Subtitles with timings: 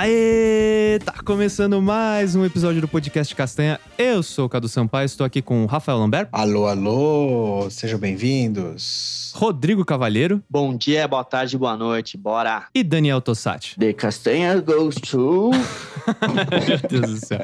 [0.00, 1.00] Aê!
[1.04, 3.80] Tá começando mais um episódio do podcast Castanha.
[3.98, 6.28] Eu sou o Cadu Sampaio, estou aqui com o Rafael Lambert.
[6.30, 9.27] Alô, alô, sejam bem-vindos.
[9.38, 10.42] Rodrigo Cavalheiro.
[10.50, 12.66] Bom dia, boa tarde, boa noite, bora!
[12.74, 13.78] E Daniel Tossati.
[13.78, 15.50] The Castanha goes to.
[16.66, 17.38] Meu Deus do céu.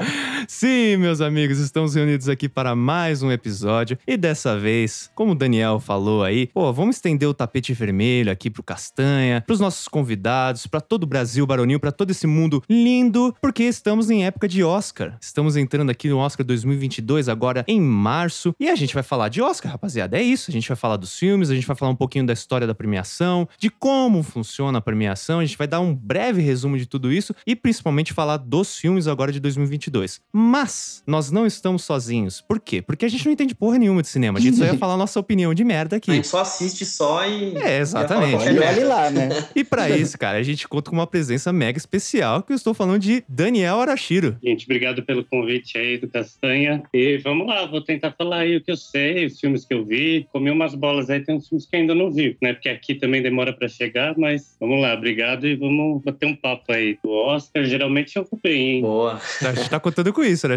[0.49, 3.97] Sim, meus amigos, estamos reunidos aqui para mais um episódio.
[4.09, 8.51] E dessa vez, como o Daniel falou aí, pô, vamos estender o tapete vermelho aqui
[8.51, 13.33] pro Castanha, pros nossos convidados, para todo o Brasil baronil, para todo esse mundo lindo,
[13.41, 15.17] porque estamos em época de Oscar.
[15.21, 18.53] Estamos entrando aqui no Oscar 2022, agora em março.
[18.59, 20.19] E a gente vai falar de Oscar, rapaziada.
[20.19, 20.51] É isso.
[20.51, 22.75] A gente vai falar dos filmes, a gente vai falar um pouquinho da história da
[22.75, 25.41] premiação, de como funciona a premiação.
[25.41, 29.07] A gente vai dar um breve resumo de tudo isso e principalmente falar dos filmes
[29.07, 30.21] agora de 2022.
[30.33, 32.41] Mas nós não estamos sozinhos.
[32.41, 32.83] Por quê?
[32.83, 34.39] Porque a gente não entende porra nenhuma de cinema.
[34.39, 36.13] A gente só ia falar a nossa opinião de merda A aqui.
[36.13, 37.57] gente só assiste só e.
[37.57, 38.45] É, exatamente.
[38.45, 39.29] E olhe lá, né?
[39.55, 42.75] E pra isso, cara, a gente conta com uma presença mega especial, que eu estou
[42.75, 44.37] falando de Daniel Arashiro.
[44.43, 46.83] Gente, obrigado pelo convite aí do Castanha.
[46.93, 49.85] E vamos lá, vou tentar falar aí o que eu sei, os filmes que eu
[49.85, 50.27] vi.
[50.33, 52.53] Comi umas bolas aí, tem uns filmes que ainda não vi, né?
[52.53, 56.73] Porque aqui também demora pra chegar, mas vamos lá, obrigado e vamos bater um papo
[56.73, 56.99] aí.
[57.03, 58.83] O Oscar, geralmente eu vou bem, hein?
[58.83, 59.21] Boa.
[59.43, 60.57] A gente tá contando com isso, né?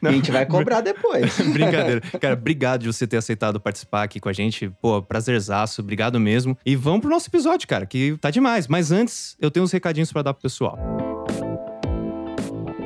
[0.00, 1.38] Não, A gente vai cobrar depois.
[1.52, 2.00] Brincadeira.
[2.20, 4.70] Cara, obrigado de você ter aceitado participar aqui com a gente.
[4.80, 6.56] Pô, prazerzaço, obrigado mesmo.
[6.64, 8.68] E vamos pro nosso episódio, cara, que tá demais.
[8.68, 11.11] Mas antes, eu tenho uns recadinhos pra dar pro pessoal.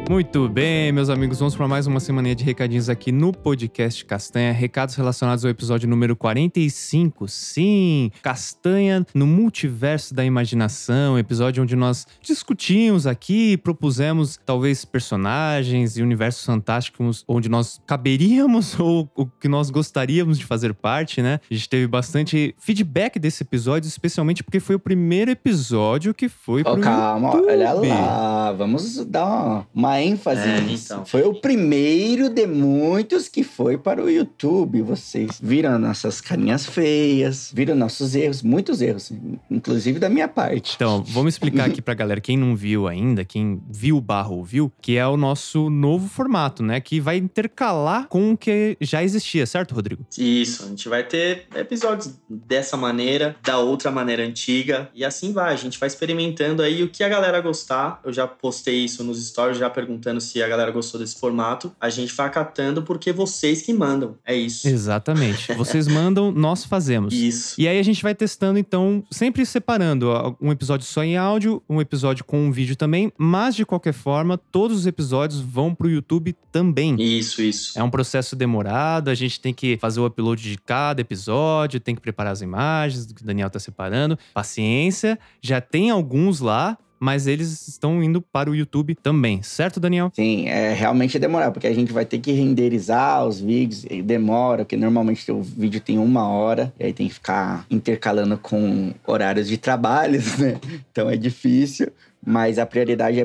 [0.08, 4.52] Muito bem, meus amigos, vamos para mais uma semaninha de recadinhos aqui no podcast Castanha.
[4.52, 7.26] Recados relacionados ao episódio número 45.
[7.26, 16.02] Sim, Castanha no multiverso da imaginação, episódio onde nós discutimos aqui, propusemos talvez personagens e
[16.02, 21.40] universos fantásticos onde nós caberíamos ou o que nós gostaríamos de fazer parte, né?
[21.50, 26.62] A gente teve bastante feedback desse episódio, especialmente porque foi o primeiro episódio que foi
[26.64, 27.50] Ó, pro calma, YouTube.
[27.50, 28.52] olha lá.
[28.52, 30.92] Vamos dar uma, uma ênfase É, nisso.
[30.92, 31.04] então.
[31.06, 34.82] Foi o primeiro de muitos que foi para o YouTube.
[34.82, 39.12] Vocês viram nossas carinhas feias, viram nossos erros, muitos erros,
[39.50, 40.74] inclusive da minha parte.
[40.76, 44.96] Então, vamos explicar aqui pra galera, quem não viu ainda, quem viu barra ouviu, que
[44.96, 46.80] é o nosso novo formato, né?
[46.80, 50.04] Que vai intercalar com o que já existia, certo, Rodrigo?
[50.18, 55.52] Isso, a gente vai ter episódios dessa maneira, da outra maneira antiga, e assim vai.
[55.52, 58.00] A gente vai experimentando aí o que a galera gostar.
[58.04, 61.72] Eu já postei isso nos stories, já perguntando se a galera gostou desse formato.
[61.80, 64.16] A gente vai acatando porque vocês que mandam.
[64.26, 64.68] É isso.
[64.68, 65.52] Exatamente.
[65.54, 67.14] Vocês mandam, nós fazemos.
[67.14, 67.54] Isso.
[67.60, 71.62] E aí a gente vai testando, então, sempre separando ó, um episódio só em áudio,
[71.68, 75.88] um episódio com um vídeo também, mas de qualquer forma, todos os episódios vão pro
[75.88, 76.96] YouTube também.
[77.00, 77.78] Isso, isso.
[77.78, 81.94] É um processo demorado, a gente tem que fazer o upload de cada episódio, tem
[81.94, 84.18] que preparar as imagens do que o Daniel tá separando.
[84.34, 90.10] Paciência, já tem alguns lá, mas eles estão indo para o YouTube também, certo, Daniel?
[90.14, 94.64] Sim, é realmente demorar, porque a gente vai ter que renderizar os vídeos, e demora,
[94.64, 99.48] porque normalmente o vídeo tem uma hora, e aí tem que ficar intercalando com horários
[99.48, 100.58] de trabalhos, né?
[100.90, 101.88] Então é difícil,
[102.24, 103.24] mas a prioridade é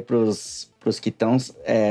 [0.82, 1.38] pros, que estão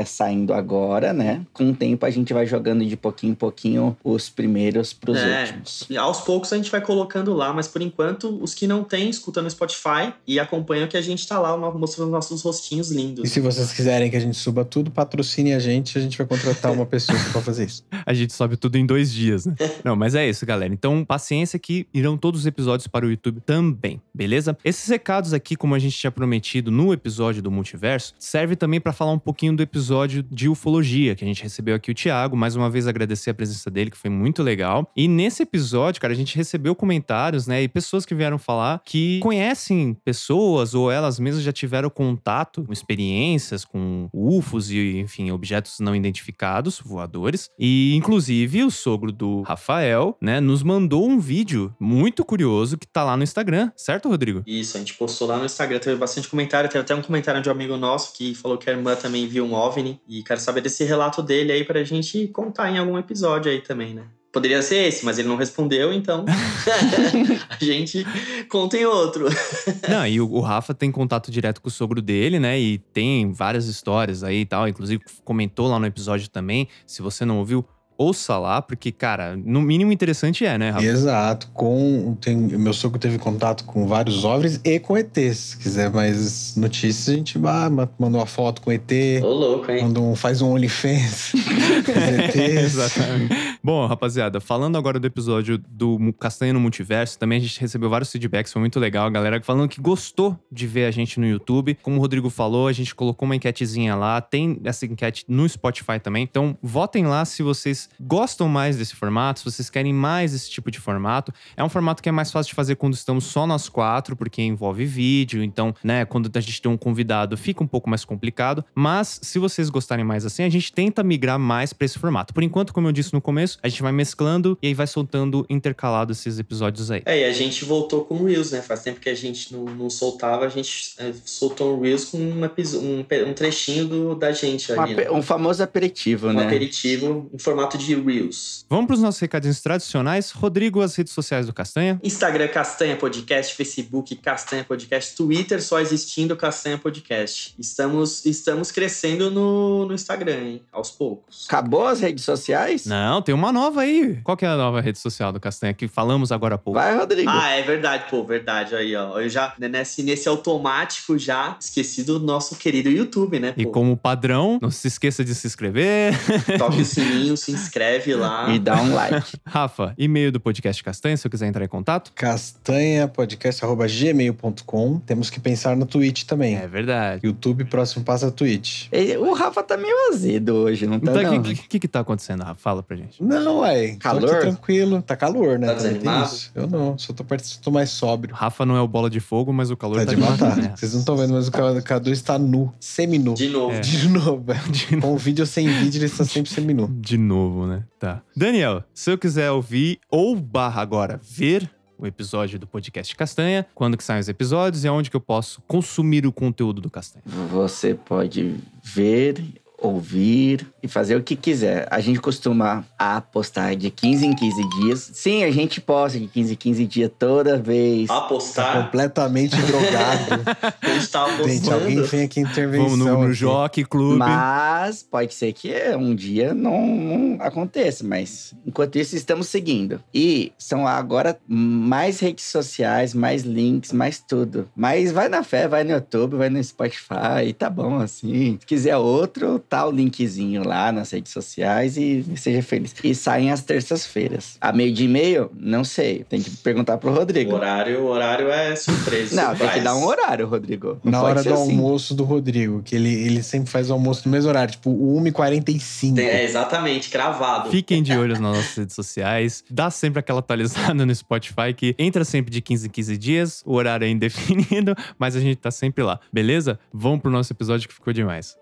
[0.05, 1.41] saindo agora, né?
[1.53, 5.41] Com o tempo a gente vai jogando de pouquinho em pouquinho os primeiros pros É.
[5.41, 5.85] últimos.
[5.89, 9.09] E aos poucos a gente vai colocando lá, mas por enquanto, os que não têm,
[9.09, 13.23] escutam no Spotify e acompanham que a gente tá lá mostrando nossos rostinhos lindos.
[13.25, 16.27] E se vocês quiserem que a gente suba tudo, patrocine a gente, a gente vai
[16.27, 17.83] contratar uma pessoa pra fazer isso.
[18.05, 19.55] A gente sobe tudo em dois dias, né?
[19.85, 20.73] Não, mas é isso, galera.
[20.73, 24.57] Então, paciência que irão todos os episódios para o YouTube também, beleza?
[24.65, 28.93] Esses recados aqui, como a gente tinha prometido no episódio do Multiverso, serve também para
[28.93, 32.35] falar um pouquinho do episódio de ufologia, que a gente recebeu aqui o Thiago.
[32.35, 34.89] Mais uma vez agradecer a presença dele, que foi muito legal.
[34.95, 37.63] E nesse episódio, cara, a gente recebeu comentários, né?
[37.63, 42.73] E pessoas que vieram falar que conhecem pessoas ou elas mesmas já tiveram contato com
[42.73, 47.49] experiências com UFOs e, enfim, objetos não identificados, voadores.
[47.59, 53.03] E, inclusive, o sogro do Rafael, né, nos mandou um vídeo muito curioso que tá
[53.03, 54.43] lá no Instagram, certo, Rodrigo?
[54.45, 57.49] Isso, a gente postou lá no Instagram, teve bastante comentário, teve até um comentário de
[57.49, 60.61] um amigo nosso que falou que a irmã também viu um OVNI e quero saber
[60.61, 64.05] desse relato dele aí pra gente contar em algum episódio aí também, né?
[64.31, 66.23] Poderia ser esse, mas ele não respondeu, então
[67.49, 68.05] a gente
[68.49, 69.25] conta em outro.
[69.89, 72.57] Não, e o, o Rafa tem contato direto com o sogro dele, né?
[72.57, 74.69] E tem várias histórias aí e tal.
[74.69, 76.69] Inclusive, comentou lá no episódio também.
[76.87, 77.65] Se você não ouviu,
[78.01, 80.85] ouça lá, porque, cara, no mínimo interessante é, né, Rafa?
[80.85, 81.47] Exato.
[81.53, 85.37] Com, tem, meu sogro teve contato com vários OVNIs e com ETs.
[85.37, 88.91] Se quiser mais notícias, a gente ah, mandou uma foto com ET.
[89.21, 89.83] Ô, louco, hein?
[89.83, 91.33] Mandou um, faz um OnlyFans.
[91.85, 92.75] com ETs.
[92.75, 93.35] Exatamente.
[93.63, 98.11] Bom, rapaziada, falando agora do episódio do Castanha no Multiverso, também a gente recebeu vários
[98.11, 99.05] feedbacks, foi muito legal.
[99.05, 101.77] A galera falando que gostou de ver a gente no YouTube.
[101.81, 105.99] Como o Rodrigo falou, a gente colocou uma enquetezinha lá, tem essa enquete no Spotify
[106.01, 106.23] também.
[106.23, 110.69] Então, votem lá se vocês gostam mais desse formato, se vocês querem mais esse tipo
[110.71, 111.33] de formato.
[111.55, 114.41] É um formato que é mais fácil de fazer quando estamos só nós quatro, porque
[114.41, 115.43] envolve vídeo.
[115.43, 118.63] Então, né, quando a gente tem um convidado, fica um pouco mais complicado.
[118.73, 122.33] Mas, se vocês gostarem mais assim, a gente tenta migrar mais pra esse formato.
[122.33, 125.45] Por enquanto, como eu disse no começo, a gente vai mesclando e aí vai soltando
[125.49, 127.01] intercalado esses episódios aí.
[127.05, 128.61] É, e a gente voltou com o Reels, né?
[128.61, 132.17] Faz tempo que a gente não, não soltava, a gente é, soltou um Reels com
[132.17, 134.95] um, um, um trechinho do, da gente Um ali.
[134.95, 135.11] né?
[135.11, 136.45] um famoso aperitivo, Um né?
[136.45, 138.65] aperitivo em formato de Reels.
[138.69, 140.31] Vamos pros nossos recadinhos tradicionais.
[140.31, 141.99] Rodrigo, as redes sociais do Castanha.
[142.03, 147.53] Instagram Castanha Podcast, Facebook Castanha Podcast, Twitter só existindo Castanha Podcast.
[147.59, 150.61] Estamos, estamos crescendo no, no Instagram, hein?
[150.71, 151.45] Aos poucos.
[151.47, 152.85] Acabou as redes sociais?
[152.85, 154.19] Não, tem uma nova aí.
[154.23, 156.79] Qual que é a nova rede social do Castanha que falamos agora há pouco?
[156.79, 157.29] Vai, Rodrigo.
[157.29, 158.75] Ah, é verdade, pô, verdade.
[158.75, 159.19] Aí, ó.
[159.19, 163.53] Eu já, nesse, nesse automático, já esqueci do nosso querido YouTube, né?
[163.57, 166.13] E Pô, como padrão, não se esqueça de se inscrever.
[166.57, 168.49] toque o sininho, se inscreve lá.
[168.53, 169.37] E dá um like.
[169.45, 172.11] Rafa, e-mail do podcast Castanha, se eu quiser entrar em contato.
[172.15, 174.99] castanhapodcast.gmail.com.
[175.05, 176.55] Temos que pensar no Twitch também.
[176.55, 177.21] É verdade.
[177.25, 178.87] YouTube, próximo passo é Twitch.
[178.91, 181.11] E O Rafa tá meio azedo hoje, não tá?
[181.11, 181.39] Então, não?
[181.39, 182.59] o que, que, que tá acontecendo, Rafa?
[182.61, 183.21] Fala pra gente.
[183.23, 183.93] Não, ué.
[183.93, 184.29] Tô Calor?
[184.29, 185.01] aqui tranquilo.
[185.01, 185.67] Tá calor, né?
[185.67, 186.25] Tá tem desanimado?
[186.25, 186.51] isso.
[186.55, 186.97] Eu não.
[186.97, 187.23] Só tô,
[187.61, 188.33] tô mais sóbrio.
[188.35, 190.55] Rafa não é o bola de fogo, mas o calor Tá tá, de matar.
[190.57, 190.73] né?
[190.75, 192.71] Vocês não estão vendo, mas o Ca- Cadu está nu.
[192.79, 193.33] Seminu.
[193.33, 193.73] De novo.
[193.75, 193.79] É.
[193.79, 194.61] De novo, velho.
[194.71, 196.87] De Com vídeo ou sem vídeo, ele está sempre seminu.
[196.99, 197.85] De novo, né?
[197.99, 198.21] Tá.
[198.35, 201.69] Daniel, se eu quiser ouvir ou barra agora ver
[202.01, 205.61] o episódio do podcast Castanha, quando que saem os episódios e aonde que eu posso
[205.67, 207.23] consumir o conteúdo do Castanha.
[207.51, 209.43] Você pode ver,
[209.81, 211.87] ouvir e fazer o que quiser.
[211.89, 215.09] A gente costuma a postar de 15 em 15 dias.
[215.13, 218.07] Sim, a gente posta de 15 em 15 dias toda vez.
[218.07, 218.83] Tá Apostar.
[218.85, 220.43] completamente drogado.
[220.81, 222.05] A gente tá Gente, alguém apostando.
[222.05, 222.89] vem aqui intervenção.
[222.89, 223.33] Vamos no, no.
[223.33, 224.17] Jockey Clube.
[224.17, 230.01] Mas pode ser que um dia não, não aconteça, mas enquanto isso estamos seguindo.
[230.13, 234.69] E são agora mais redes sociais, mais links, mais tudo.
[234.75, 238.57] Mas vai na fé, vai no YouTube, vai no Spotify, tá bom assim.
[238.59, 242.93] Se quiser outro, tá o linkzinho lá nas redes sociais e seja feliz.
[243.01, 244.57] E saem às terças-feiras.
[244.59, 245.49] A meio de e-mail?
[245.57, 246.25] Não sei.
[246.27, 247.53] Tem que perguntar pro O Rodrigo.
[247.55, 249.33] horário, o horário é surpresa.
[249.41, 250.99] Não, tem que dar um horário, Rodrigo.
[251.03, 251.71] Não Na pode hora ser do assim.
[251.71, 256.15] almoço do Rodrigo, que ele, ele sempre faz o almoço no mesmo horário, tipo 1h45.
[256.15, 257.69] Tem- É, exatamente, cravado.
[257.69, 259.63] Fiquem de olho nas nossas redes sociais.
[259.69, 263.63] Dá sempre aquela atualizada no Spotify que entra sempre de 15 em 15 dias.
[263.65, 266.19] O horário é indefinido, mas a gente tá sempre lá.
[266.31, 266.77] Beleza?
[266.93, 268.59] Vamos pro nosso episódio que ficou demais.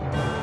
[0.00, 0.39] Bye.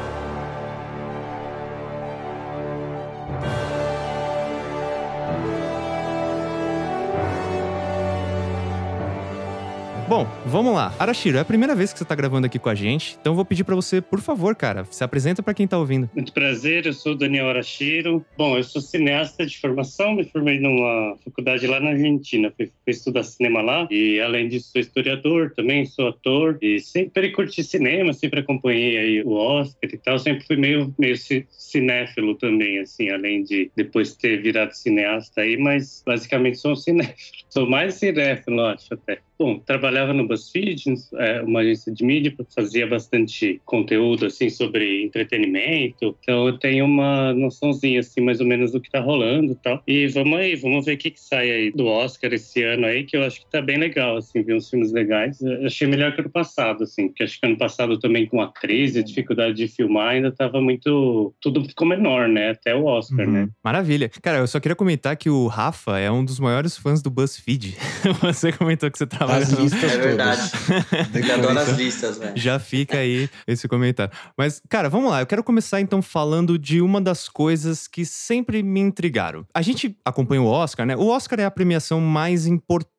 [10.08, 10.94] Bom, vamos lá.
[10.98, 13.44] Arashiro, é a primeira vez que você tá gravando aqui com a gente, então vou
[13.44, 16.10] pedir pra você, por favor, cara, se apresenta pra quem tá ouvindo.
[16.16, 18.26] Muito prazer, eu sou Daniel Arashiro.
[18.38, 22.92] Bom, eu sou cineasta de formação, me formei numa faculdade lá na Argentina, fui, fui
[22.94, 28.14] estudar cinema lá e além disso sou historiador também, sou ator e sempre curti cinema,
[28.14, 33.10] sempre acompanhei aí o Oscar e tal, sempre fui meio, meio ci- cinéfilo também, assim,
[33.10, 37.18] além de depois ter virado cineasta aí, mas basicamente sou um cinéfilo.
[37.50, 39.20] Sou mais cinéfilo, acho até.
[39.40, 40.84] Bom, trabalhava no BuzzFeed,
[41.16, 46.16] é, uma agência de mídia, fazia bastante conteúdo assim sobre entretenimento.
[46.22, 49.82] Então eu tenho uma noçãozinha assim mais ou menos do que tá rolando, e tal.
[49.88, 53.04] E vamos aí, vamos ver o que que sai aí do Oscar esse ano aí,
[53.04, 55.40] que eu acho que tá bem legal assim, ver uns filmes legais.
[55.42, 58.52] Eu achei melhor que ano passado, assim, porque acho que ano passado também com a
[58.52, 62.52] crise, a dificuldade de filmar, ainda tava muito tudo ficou menor, né?
[62.52, 63.34] Até o Oscar, Uhum.
[63.34, 63.50] né?
[63.64, 64.10] Maravilha.
[64.22, 67.76] Cara, eu só queria comentar que o Rafa é um dos maiores fãs do BuzzFeed.
[68.22, 69.62] você comentou que você trabalha As no...
[69.62, 70.52] listas É verdade.
[70.52, 71.16] todas.
[71.16, 72.34] Ele adora as listas, velho.
[72.36, 74.12] Já fica aí esse comentário.
[74.38, 75.22] Mas, cara, vamos lá.
[75.22, 79.46] Eu quero começar então falando de uma das coisas que sempre me intrigaram.
[79.54, 80.96] A gente acompanha o Oscar, né?
[80.96, 82.97] O Oscar é a premiação mais importante.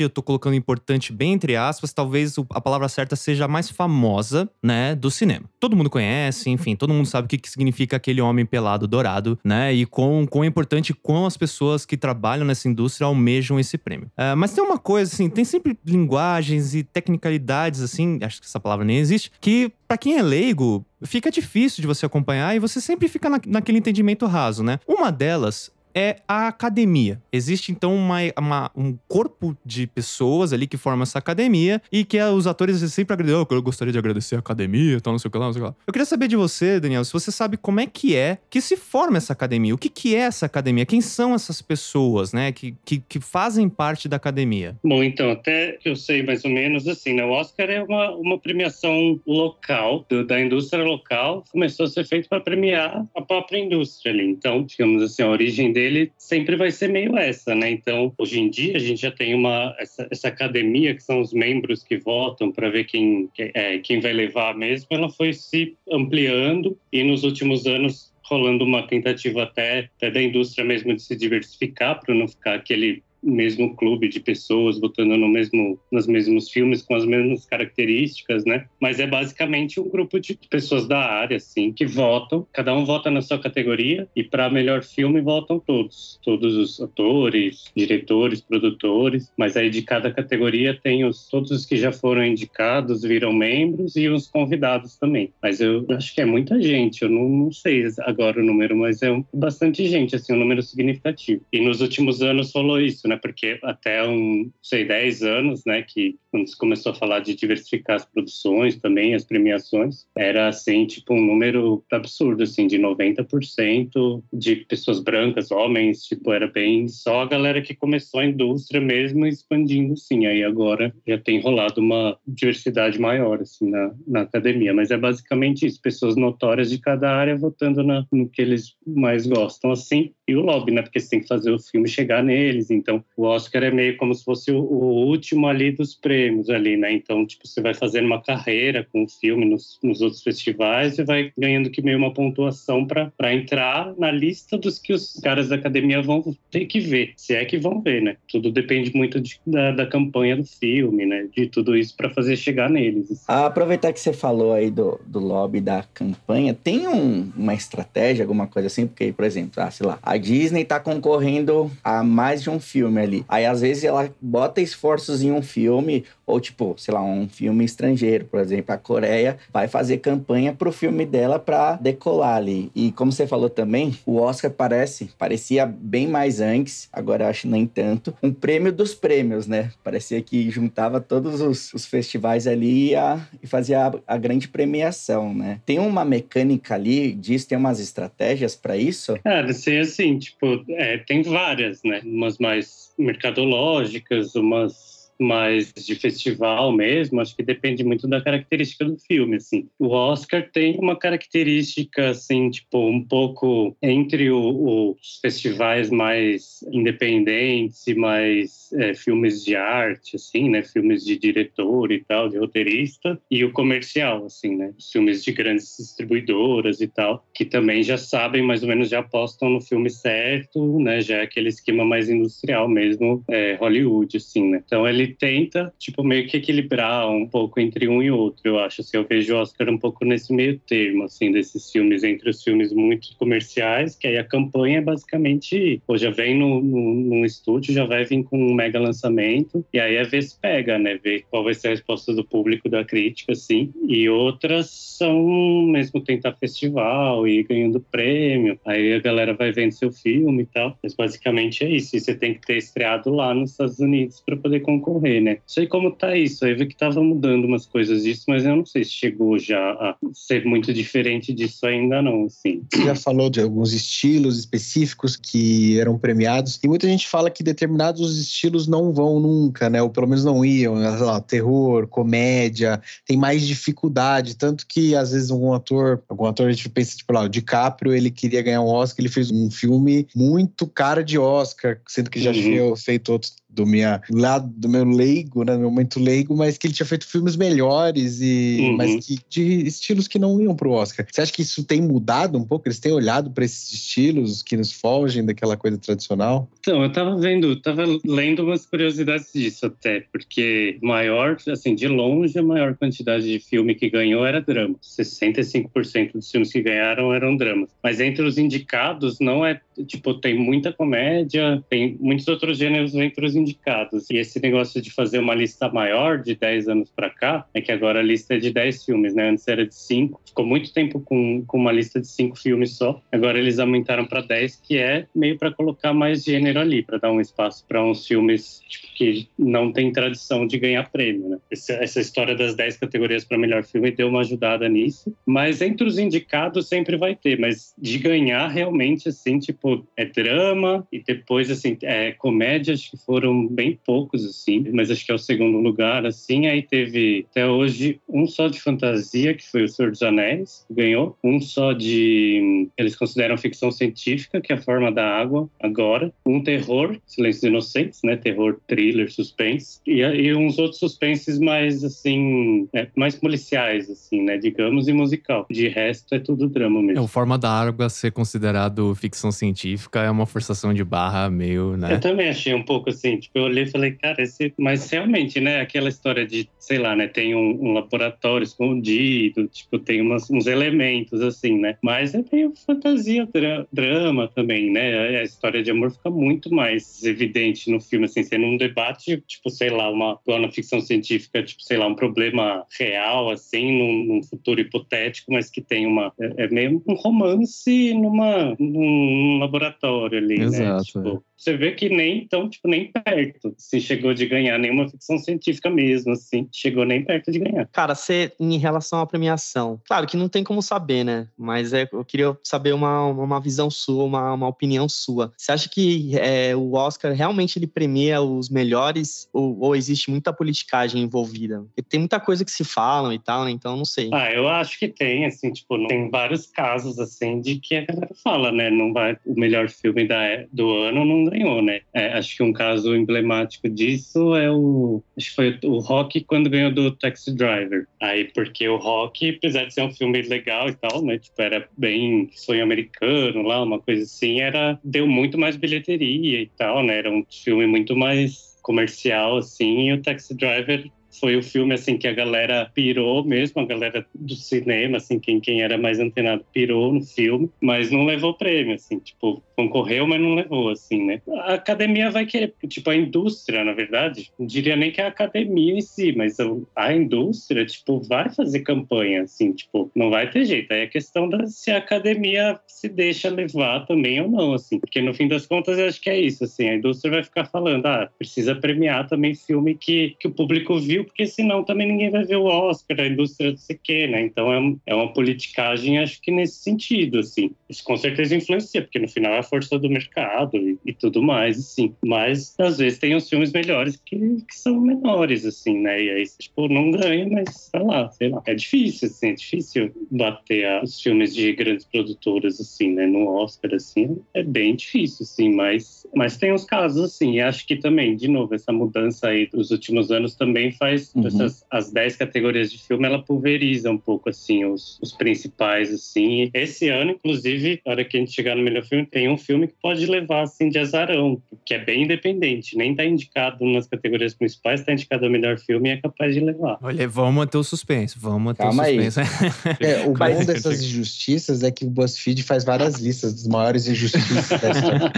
[0.00, 1.92] Eu tô colocando importante bem entre aspas.
[1.92, 4.94] Talvez a palavra certa seja a mais famosa, né?
[4.94, 5.44] Do cinema.
[5.58, 9.38] Todo mundo conhece, enfim, todo mundo sabe o que, que significa aquele homem pelado dourado,
[9.44, 9.72] né?
[9.72, 14.10] E quão, quão importante, quão as pessoas que trabalham nessa indústria almejam esse prêmio.
[14.16, 18.60] Ah, mas tem uma coisa, assim, tem sempre linguagens e tecnicalidades, assim, acho que essa
[18.60, 22.80] palavra nem existe, que pra quem é leigo, fica difícil de você acompanhar e você
[22.80, 24.78] sempre fica na- naquele entendimento raso, né?
[24.86, 27.20] Uma delas é a academia.
[27.32, 32.20] Existe então uma, uma- um corpo de pessoas ali que formam essa academia e que
[32.22, 33.46] os atores sempre agradecem.
[33.50, 35.62] "Oh, eu gostaria de agradecer a academia, tal, não sei o que lá, não sei
[35.62, 35.76] o que lá.
[35.86, 38.76] Eu queria saber de você, Daniel, se você sabe como é que é que se
[38.76, 39.74] forma essa academia.
[39.74, 40.86] O que, que é essa academia?
[40.86, 44.76] Quem são essas pessoas, né, que, que, que fazem parte da academia?
[44.84, 47.24] Bom, então, até que eu sei mais ou menos assim, né?
[47.24, 52.28] O Oscar é uma, uma premiação local, do- da indústria local, começou a ser feito
[52.28, 54.26] para premiar a própria indústria ali.
[54.28, 55.79] Então, digamos assim, a origem dele
[56.16, 57.70] sempre vai ser meio essa, né?
[57.70, 61.32] Então, hoje em dia, a gente já tem uma, essa, essa academia, que são os
[61.32, 65.76] membros que votam para ver quem, que- é, quem vai levar mesmo, ela foi se
[65.90, 71.16] ampliando e nos últimos anos rolando uma tentativa até, até da indústria mesmo de se
[71.16, 76.82] diversificar para não ficar aquele mesmo clube de pessoas votando no mesmo nos mesmos filmes
[76.82, 78.66] com as mesmas características, né?
[78.80, 82.46] Mas é basicamente um grupo de pessoas da área, assim, que votam.
[82.52, 87.64] Cada um vota na sua categoria e para melhor filme votam todos, todos os atores,
[87.76, 89.32] diretores, produtores.
[89.36, 93.96] Mas aí de cada categoria tem os todos os que já foram indicados viram membros
[93.96, 95.32] e os convidados também.
[95.42, 97.02] Mas eu acho que é muita gente.
[97.02, 100.62] Eu não, não sei agora o número, mas é um- bastante gente, assim, um número
[100.62, 101.42] significativo.
[101.52, 103.18] E nos últimos anos rolou isso, né?
[103.20, 105.82] Porque até um, sei, 10 anos, né?
[105.82, 110.86] Que quando se começou a falar de diversificar as produções também, as premiações, era assim,
[110.86, 117.22] tipo, um número absurdo, assim, de 90% de pessoas brancas, homens, tipo, era bem só
[117.22, 120.26] a galera que começou a indústria mesmo expandindo, sim.
[120.26, 124.72] Aí agora já tem rolado uma diversidade maior, assim, na, na academia.
[124.72, 129.26] Mas é basicamente isso, pessoas notórias de cada área votando na, no que eles mais
[129.26, 130.12] gostam, assim.
[130.28, 130.82] E o lobby, né?
[130.82, 132.70] Porque você tem que fazer o filme chegar neles.
[132.70, 136.76] Então, o Oscar é meio como se fosse o, o último ali dos prêmios ali,
[136.76, 136.92] né?
[136.92, 141.04] Então, tipo, você vai fazendo uma carreira com o filme nos, nos outros festivais e
[141.04, 145.56] vai ganhando que meio uma pontuação para entrar na lista dos que os caras da
[145.56, 148.16] academia vão ter que ver, se é que vão ver, né?
[148.30, 151.28] Tudo depende muito de- da, da campanha do filme, né?
[151.36, 153.10] De tudo isso para fazer chegar neles.
[153.10, 153.24] assim.
[153.28, 158.24] Ah, aproveitar que você falou aí do, do lobby da campanha, tem um- uma estratégia,
[158.24, 158.86] alguma coisa assim?
[158.86, 162.89] Porque, por exemplo, ah, sei lá, a Disney tá concorrendo a mais de um filme
[162.98, 163.24] ali.
[163.28, 167.64] Aí, às vezes, ela bota esforços em um filme, ou tipo, sei lá, um filme
[167.64, 172.70] estrangeiro, por exemplo, a Coreia vai fazer campanha pro filme dela pra decolar ali.
[172.74, 177.66] E como você falou também, o Oscar parece, parecia bem mais antes, agora acho nem
[177.66, 179.70] tanto, um prêmio dos prêmios, né?
[179.84, 184.48] Parecia que juntava todos os, os festivais ali e, a- e fazia a, a grande
[184.48, 185.60] premiação, né?
[185.66, 189.18] Tem uma mecânica ali disso, tem umas estratégias pra isso?
[189.24, 192.00] Cara, sei assim, tipo, é, tem várias, né?
[192.04, 198.96] Umas mais mercadológicas, umas mais de festival mesmo, acho que depende muito da característica do
[198.98, 199.68] filme, assim.
[199.78, 207.86] O Oscar tem uma característica, assim, tipo, um pouco entre o- os festivais mais independentes
[207.86, 210.62] e mais é, filmes de arte, assim, né?
[210.62, 214.72] Filmes de diretor e tal, de roteirista, e o comercial, assim, né?
[214.78, 219.00] Os filmes de grandes distribuidoras e tal, que também já sabem, mais ou menos, já
[219.00, 221.00] apostam no filme certo, né?
[221.00, 224.62] Já é aquele esquema mais industrial mesmo, é, Hollywood, assim, né?
[224.64, 228.80] Então ele tenta, tipo, meio que equilibrar um pouco entre um e outro, eu acho,
[228.80, 232.42] assim, eu vejo o Oscar um pouco nesse meio termo, assim, desses filmes, entre os
[232.42, 237.24] filmes muito comerciais, que aí a campanha é basicamente, pô, já vem no, no, num
[237.24, 240.98] estúdio, já vai vir com um mega lançamento, e aí é ver se pega, né?
[241.02, 243.72] Ver qual vai ser a resposta do público, da crítica, assim.
[243.86, 245.22] E outras são
[245.66, 250.78] mesmo tentar festival e ganhando prêmio, aí a galera vai vendo seu filme e tal.
[250.82, 254.36] Mas basicamente é isso, e você tem que ter estreado lá nos Estados Unidos para
[254.36, 255.32] poder concorrer, né?
[255.34, 258.56] Não sei como tá isso, aí vi que tava mudando umas coisas disso, mas eu
[258.56, 262.62] não sei se chegou já a ser muito diferente disso ainda não, assim.
[262.70, 267.42] Você já falou de alguns estilos específicos que eram premiados, e muita gente fala que
[267.42, 269.82] determinados estilos não vão nunca, né?
[269.82, 270.96] Ou pelo menos não iam, né?
[270.96, 276.48] sei lá, terror, comédia, tem mais dificuldade, tanto que às vezes algum ator, algum ator
[276.48, 279.50] a gente pensa, tipo lá, o DiCaprio, ele queria ganhar um Oscar, ele fez um
[279.50, 282.40] filme muito cara de Oscar, sendo que já Uhum.
[282.40, 286.56] tinha feito outros do minha lado do meu leigo, né, do meu momento leigo, mas
[286.56, 288.76] que ele tinha feito filmes melhores e Uhum.
[288.76, 291.06] mas que de estilos que não iam pro Oscar.
[291.10, 292.66] Você acha que isso tem mudado um pouco?
[292.68, 296.48] Eles têm olhado para esses estilos que nos fogem daquela coisa tradicional?
[296.60, 302.38] Então, eu tava vendo, tava lendo umas curiosidades disso até, porque maior, assim, de longe,
[302.38, 304.76] a maior quantidade de filme que ganhou era drama.
[304.82, 307.70] 65% dos filmes que ganharam eram dramas.
[307.82, 313.24] Mas entre os indicados, não é, tipo, tem muita comédia, tem muitos outros gêneros entre
[313.26, 314.08] os indicados.
[314.10, 317.72] E esse negócio de fazer uma lista maior de 10 anos para cá, é que
[317.72, 319.30] agora a lista é de 10 filmes, né?
[319.30, 320.20] Antes era de 5.
[320.26, 323.00] Ficou muito tempo com, com uma lista de 5 filmes só.
[323.10, 327.10] Agora eles aumentaram para 10, que é meio para colocar mais gênero ali, para dar
[327.10, 331.38] um espaço para uns filmes tipo, que não tem tradição de ganhar prêmio, né?
[331.50, 335.14] Essa, essa história das 10 categorias para melhor filme deu uma ajudada nisso.
[335.26, 340.86] Mas entre os indicados sempre vai ter, mas de ganhar realmente, assim, tipo, é drama
[340.92, 345.14] e depois, assim, é comédia, acho que foram bem poucos, assim, mas acho que é
[345.14, 346.46] o segundo lugar, assim.
[346.46, 351.16] Aí teve até hoje um só de fantasia, que foi O Senhor dos Anéis, ganhou.
[351.22, 352.68] Um só de.
[352.76, 356.12] Eles consideram ficção científica, que é A Forma da Água, agora.
[356.24, 358.16] Um terror, Silêncios Inocentes, né?
[358.16, 359.80] Terror, thriller, suspense.
[359.86, 364.38] E, e uns outros suspenses mais, assim, é, mais policiais, assim, né?
[364.38, 365.46] Digamos, e musical.
[365.50, 366.98] De resto, é tudo drama mesmo.
[366.98, 371.76] É, o Forma da Água ser considerado ficção científica é uma forçação de barra meio,
[371.76, 371.94] né?
[371.94, 374.52] Eu também achei um pouco assim, tipo, eu olhei e falei, cara, esse...
[374.58, 379.78] mas realmente, né, aquela história de, sei lá, né, tem um, um laboratório escondido, tipo,
[379.78, 385.22] tem umas, uns elementos, assim, né, mas é meio fantasia, dra drama também, né, a
[385.22, 389.70] história de amor fica muito mais evidente no filme, assim, sendo um debate, tipo, sei
[389.70, 394.60] lá, uma, uma ficção científica, tipo, sei lá, um problema real, assim, num, num futuro
[394.60, 400.44] hipotético, mas que tem uma, é, é meio um romance numa, num laboratório ali, né,
[400.44, 404.58] Exato, né, tipo, você vê que nem então, tipo, nem perto se chegou de ganhar
[404.58, 407.66] nenhuma ficção científica mesmo, assim, chegou nem perto de ganhar.
[407.72, 411.28] Cara, você, em relação à premiação, claro que não tem como saber, né?
[411.38, 415.32] Mas é, eu queria saber uma, uma visão sua, uma, uma opinião sua.
[415.34, 420.34] Você acha que é, o Oscar realmente ele premia os melhores ou, ou, existe muita
[420.34, 421.60] politicagem envolvida?
[421.60, 423.50] Porque tem muita coisa que se falam e tal, né?
[423.50, 424.10] Então não sei.
[424.12, 428.14] Ah, eu acho que tem, assim, tipo, tem vários casos, assim, de que a galera
[428.22, 428.68] fala, né?
[428.68, 431.80] Não vai, o melhor filme da, do ano não ganhou, né?
[431.94, 435.02] É, acho que um caso emblemático disso é o.
[435.16, 437.86] Acho que foi o Rock quando ganhou do Taxi Driver.
[438.00, 441.18] Aí, porque o Rock, apesar de ser um filme legal e tal, né?
[441.18, 444.78] Tipo, era bem sonho americano lá, uma coisa assim, era.
[444.84, 446.98] Deu muito mais bilheteria e tal, né?
[446.98, 450.84] Era um filme muito mais comercial, assim, e o Taxi Driver
[451.18, 455.40] foi o filme assim que a galera pirou mesmo, a galera do cinema, assim, quem,
[455.40, 460.20] quem era mais antenado pirou no filme, mas não levou prêmio, assim, tipo, concorreu, mas
[460.20, 461.20] não levou, assim, né?
[461.28, 465.08] A academia vai querer, tipo, a indústria, na verdade, não diria nem que é a
[465.08, 466.36] academia em si, mas
[466.76, 470.72] a indústria, tipo, vai fazer campanha, assim, tipo, não vai ter jeito.
[470.72, 475.00] Aí é questão da se a academia se deixa levar também ou não, assim, porque
[475.02, 477.86] no fim das contas eu acho que é isso, assim, a indústria vai ficar falando,
[477.86, 482.24] ah, precisa premiar também filme que, que o público viu, porque senão também ninguém vai
[482.24, 484.22] ver o Oscar, a indústria do CQ, né?
[484.22, 487.50] Então é, é uma politicagem, acho que nesse sentido, assim.
[487.68, 491.22] Isso com certeza influencia, porque no final é a força do mercado e, e tudo
[491.22, 491.94] mais, assim.
[492.04, 496.02] Mas às vezes tem os filmes melhores que, que são menores, assim, né?
[496.02, 498.42] E aí, tipo, não ganha, mas sei lá, sei lá.
[498.46, 503.06] É difícil, assim, é difícil bater a, os filmes de grandes produtoras, assim, né?
[503.06, 507.66] No Oscar, assim, é bem difícil, assim, mas, mas tem uns casos, assim, e acho
[507.66, 511.26] que também, de novo, essa mudança aí dos últimos anos também faz uhum.
[511.26, 516.50] essas, as 10 categorias de filme, ela pulveriza um pouco, assim, os, os principais, assim.
[516.52, 519.68] Esse ano, inclusive, na hora que a gente chegar no melhor filme, tem um filme
[519.68, 524.34] que pode levar, assim, de azarão, que é bem independente, nem tá indicado nas categorias
[524.34, 526.78] principais, tá indicado o melhor filme e é capaz de levar.
[526.82, 529.20] Olha, vamos manter o suspense, vamos manter Calma o suspense.
[529.80, 534.50] é, o bom dessas injustiças é que o BuzzFeed faz várias listas das maiores injustiças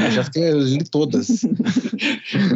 [0.05, 1.47] Eu já tenho, li todas.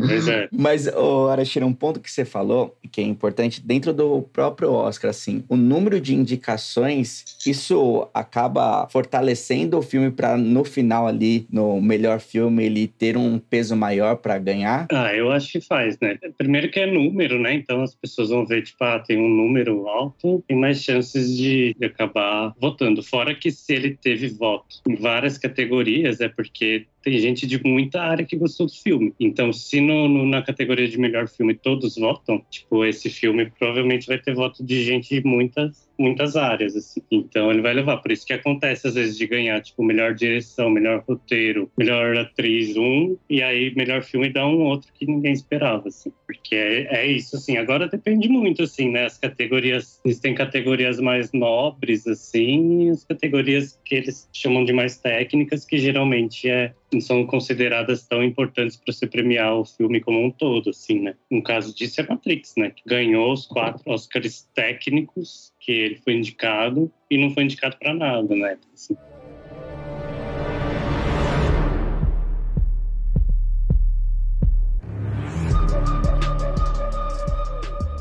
[0.07, 0.49] Pois é.
[0.53, 5.11] Mas, oh, Arashira, um ponto que você falou, que é importante, dentro do próprio Oscar,
[5.11, 11.81] assim, o número de indicações, isso acaba fortalecendo o filme para no final ali, no
[11.81, 14.87] melhor filme, ele ter um peso maior para ganhar?
[14.91, 16.19] Ah, eu acho que faz, né?
[16.37, 17.55] Primeiro que é número, né?
[17.55, 21.75] Então as pessoas vão ver, tipo, ah, tem um número alto, tem mais chances de,
[21.79, 23.03] de acabar votando.
[23.03, 28.03] Fora que se ele teve voto em várias categorias, é porque tem gente de muita
[28.03, 29.15] área que gostou do filme.
[29.21, 34.09] Então, se no, no, na categoria de melhor filme todos votam, tipo, esse filme provavelmente
[34.09, 37.03] vai ter voto de gente de muitas, muitas áreas, assim.
[37.11, 37.99] Então, ele vai levar.
[37.99, 42.77] Por isso que acontece, às vezes, de ganhar, tipo, melhor direção, melhor roteiro, melhor atriz,
[42.77, 46.13] um, e aí melhor filme dá um outro que ninguém esperava, assim.
[46.27, 47.57] Porque é, é isso, assim.
[47.57, 49.05] Agora depende muito, assim, né?
[49.05, 54.73] As categorias, eles têm categorias mais nobres, assim, e as categorias que eles chamam de
[54.73, 60.01] mais técnicas, que geralmente é não são consideradas tão importantes para se premiar o filme
[60.01, 61.15] como um todo, assim, né?
[61.31, 62.71] Um caso disso é Matrix, né?
[62.71, 67.93] Que ganhou os quatro Oscars técnicos porque ele foi indicado e não foi indicado para
[67.93, 68.57] nada né?
[68.57, 68.97] Então, assim.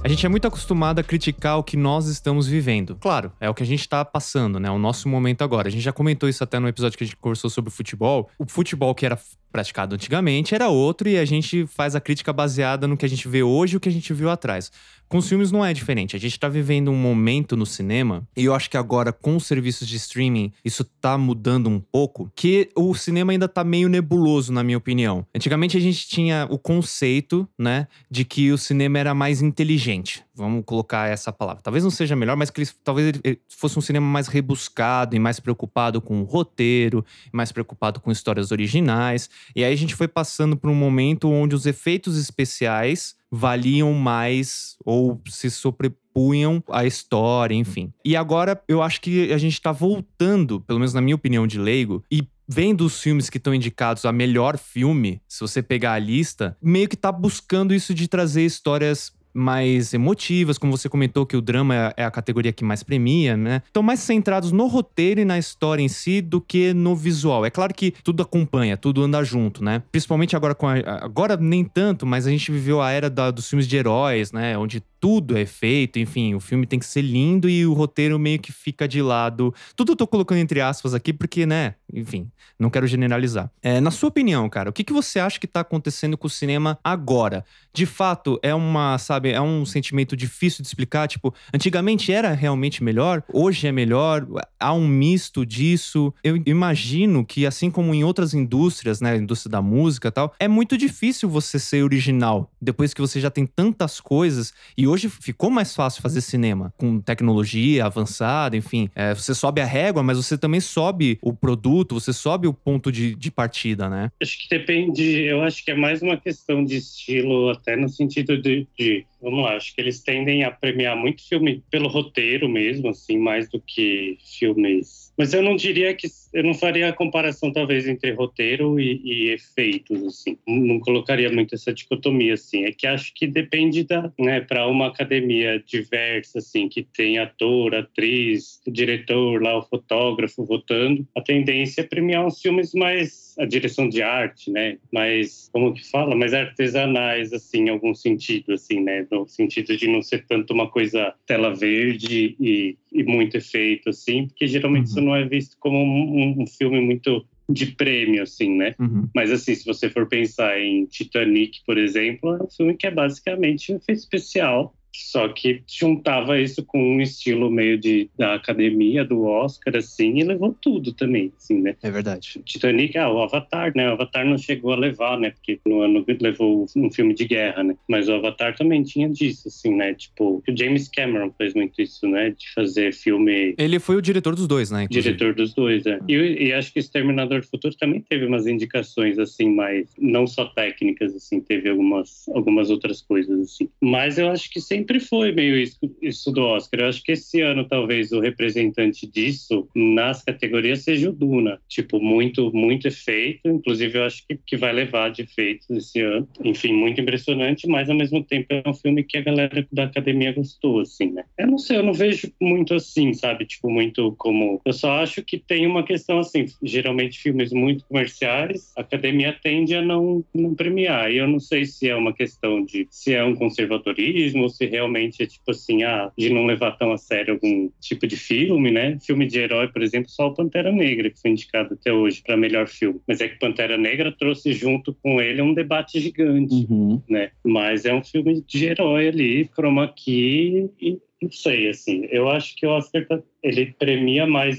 [0.04, 2.95] A gente é muito acostumado a criticar o que nós estamos vivendo.
[2.97, 4.69] Claro, é o que a gente está passando, né?
[4.69, 5.67] O nosso momento agora.
[5.67, 8.30] A gente já comentou isso até no episódio que a gente conversou sobre futebol.
[8.38, 9.17] O futebol que era
[9.56, 13.26] praticado antigamente era outro e a gente faz a crítica baseada no que a gente
[13.26, 14.70] vê hoje e o que a gente viu atrás.
[15.08, 16.15] Com os filmes não é diferente.
[16.15, 19.46] A gente tá vivendo um momento no cinema, e eu acho que agora, com os
[19.46, 24.52] serviços de streaming, isso tá mudando um pouco, que o cinema ainda tá meio nebuloso,
[24.52, 25.26] na minha opinião.
[25.34, 30.24] Antigamente a gente tinha o conceito, né, de que o cinema era mais inteligente.
[30.34, 31.62] Vamos colocar essa palavra.
[31.62, 35.20] Talvez não seja melhor, mas que ele, talvez ele fosse um cinema mais rebuscado e
[35.20, 39.30] mais preocupado com o roteiro, mais preocupado com histórias originais.
[39.55, 44.75] E aí a gente foi passando por um momento onde os efeitos especiais valiam mais
[44.86, 47.91] ou se sobrepunham à história, enfim.
[48.03, 51.60] E agora eu acho que a gente tá voltando, pelo menos na minha opinião de
[51.60, 55.99] leigo, e vendo os filmes que estão indicados a melhor filme, se você pegar a
[55.99, 61.36] lista, meio que tá buscando isso de trazer histórias mais emotivas, como você comentou que
[61.36, 63.62] o drama é a categoria que mais premia, né?
[63.65, 67.45] Estão mais centrados no roteiro e na história em si do que no visual.
[67.45, 69.84] É claro que tudo acompanha, tudo anda junto, né?
[69.91, 73.50] Principalmente agora com a, agora nem tanto, mas a gente viveu a era da, dos
[73.50, 74.58] filmes de heróis, né?
[74.58, 78.39] Onde tudo é feito, enfim, o filme tem que ser lindo e o roteiro meio
[78.39, 79.54] que fica de lado.
[79.76, 81.76] Tudo eu tô colocando entre aspas aqui porque, né?
[81.94, 83.52] Enfim, não quero generalizar.
[83.62, 86.30] É, na sua opinião, cara, o que, que você acha que tá acontecendo com o
[86.30, 87.46] cinema agora?
[87.72, 89.32] De fato, é uma, sabe?
[89.32, 91.08] É um sentimento difícil de explicar.
[91.08, 94.26] Tipo, antigamente era realmente melhor, hoje é melhor,
[94.60, 96.12] há um misto disso.
[96.24, 99.18] Eu imagino que, assim como em outras indústrias, né?
[99.18, 103.30] Indústria da música e tal, é muito difícil você ser original depois que você já
[103.30, 104.54] tem tantas coisas.
[104.78, 108.89] E hoje ficou mais fácil fazer cinema com tecnologia avançada, enfim.
[108.95, 112.91] É, você sobe a régua, mas você também sobe o produto, você sobe o ponto
[112.91, 114.12] de, de partida, né?
[114.21, 118.41] Acho que depende, eu acho que é mais uma questão de estilo, até no sentido
[118.41, 122.90] de, de vamos lá, acho que eles tendem a premiar muito filme pelo roteiro mesmo,
[122.90, 125.12] assim, mais do que filmes.
[125.18, 129.30] Mas eu não diria que eu não faria a comparação talvez entre roteiro e, e
[129.32, 130.38] efeitos, assim.
[130.46, 132.66] Não colocaria muito essa dicotomia, assim.
[132.66, 137.74] É que acho que depende da, né, para uma academia diversa, assim, que tem ator,
[137.74, 143.90] atriz, diretor lá, o fotógrafo votando, a tendência é premiar uns filmes mais a direção
[143.90, 144.78] de arte, né?
[144.92, 146.16] Mais, como que fala?
[146.16, 149.06] Mais artesanais, assim, em algum sentido, assim, né?
[149.19, 154.28] No sentido de não ser tanto uma coisa tela verde e, e muito efeito, assim,
[154.28, 154.91] porque geralmente uhum.
[154.91, 158.75] isso não é visto como um, um filme muito de prêmio, assim, né?
[158.80, 159.08] Uhum.
[159.13, 162.91] Mas, assim, se você for pensar em Titanic, por exemplo, é um filme que é
[162.91, 169.03] basicamente um efeito especial só que juntava isso com um estilo meio de, da academia,
[169.03, 171.75] do Oscar, assim, e levou tudo também, assim, né?
[171.81, 172.41] É verdade.
[172.45, 173.89] Titanic, ah, o Avatar, né?
[173.89, 175.31] O Avatar não chegou a levar, né?
[175.31, 177.75] Porque no ano levou um filme de guerra, né?
[177.88, 179.93] Mas o Avatar também tinha disso, assim, né?
[179.93, 182.29] Tipo, o James Cameron fez muito isso, né?
[182.29, 183.55] De fazer filme...
[183.58, 184.84] Ele foi o diretor dos dois, né?
[184.84, 185.15] Inclusive.
[185.15, 185.99] Diretor dos dois, é.
[186.08, 189.89] E, e acho que Exterminador do Futuro também teve umas indicações, assim, mais...
[189.97, 193.69] Não só técnicas, assim, teve algumas, algumas outras coisas, assim.
[193.81, 196.82] Mas eu acho que sempre sempre foi meio isso, isso do Oscar.
[196.82, 201.60] Eu acho que esse ano, talvez, o representante disso nas categorias seja o Duna.
[201.67, 203.48] Tipo, muito, muito efeito.
[203.48, 206.28] Inclusive, eu acho que, que vai levar de efeitos esse ano.
[206.43, 210.32] Enfim, muito impressionante, mas ao mesmo tempo é um filme que a galera da academia
[210.32, 211.24] gostou, assim, né?
[211.38, 213.45] Eu não sei, eu não vejo muito assim, sabe?
[213.45, 214.62] Tipo, muito como.
[214.63, 216.45] Eu só acho que tem uma questão assim.
[216.62, 221.12] Geralmente, filmes muito comerciais, a academia tende a não, não premiar.
[221.12, 224.65] E eu não sei se é uma questão de se é um conservadorismo ou se
[224.76, 228.72] realmente é tipo assim, ah, de não levar tão a sério algum tipo de filme,
[228.72, 228.98] né?
[229.00, 232.38] Filme de herói, por exemplo, só o Pantera Negra, que foi indicado até hoje para
[232.38, 233.00] melhor filme.
[233.08, 237.02] Mas é que Pantera Negra trouxe junto com ele um debate gigante, uhum.
[237.10, 237.32] né?
[237.44, 242.56] Mas é um filme de herói ali, chroma key e não sei, assim, eu acho
[242.56, 244.58] que o Oscar tá ele premia mais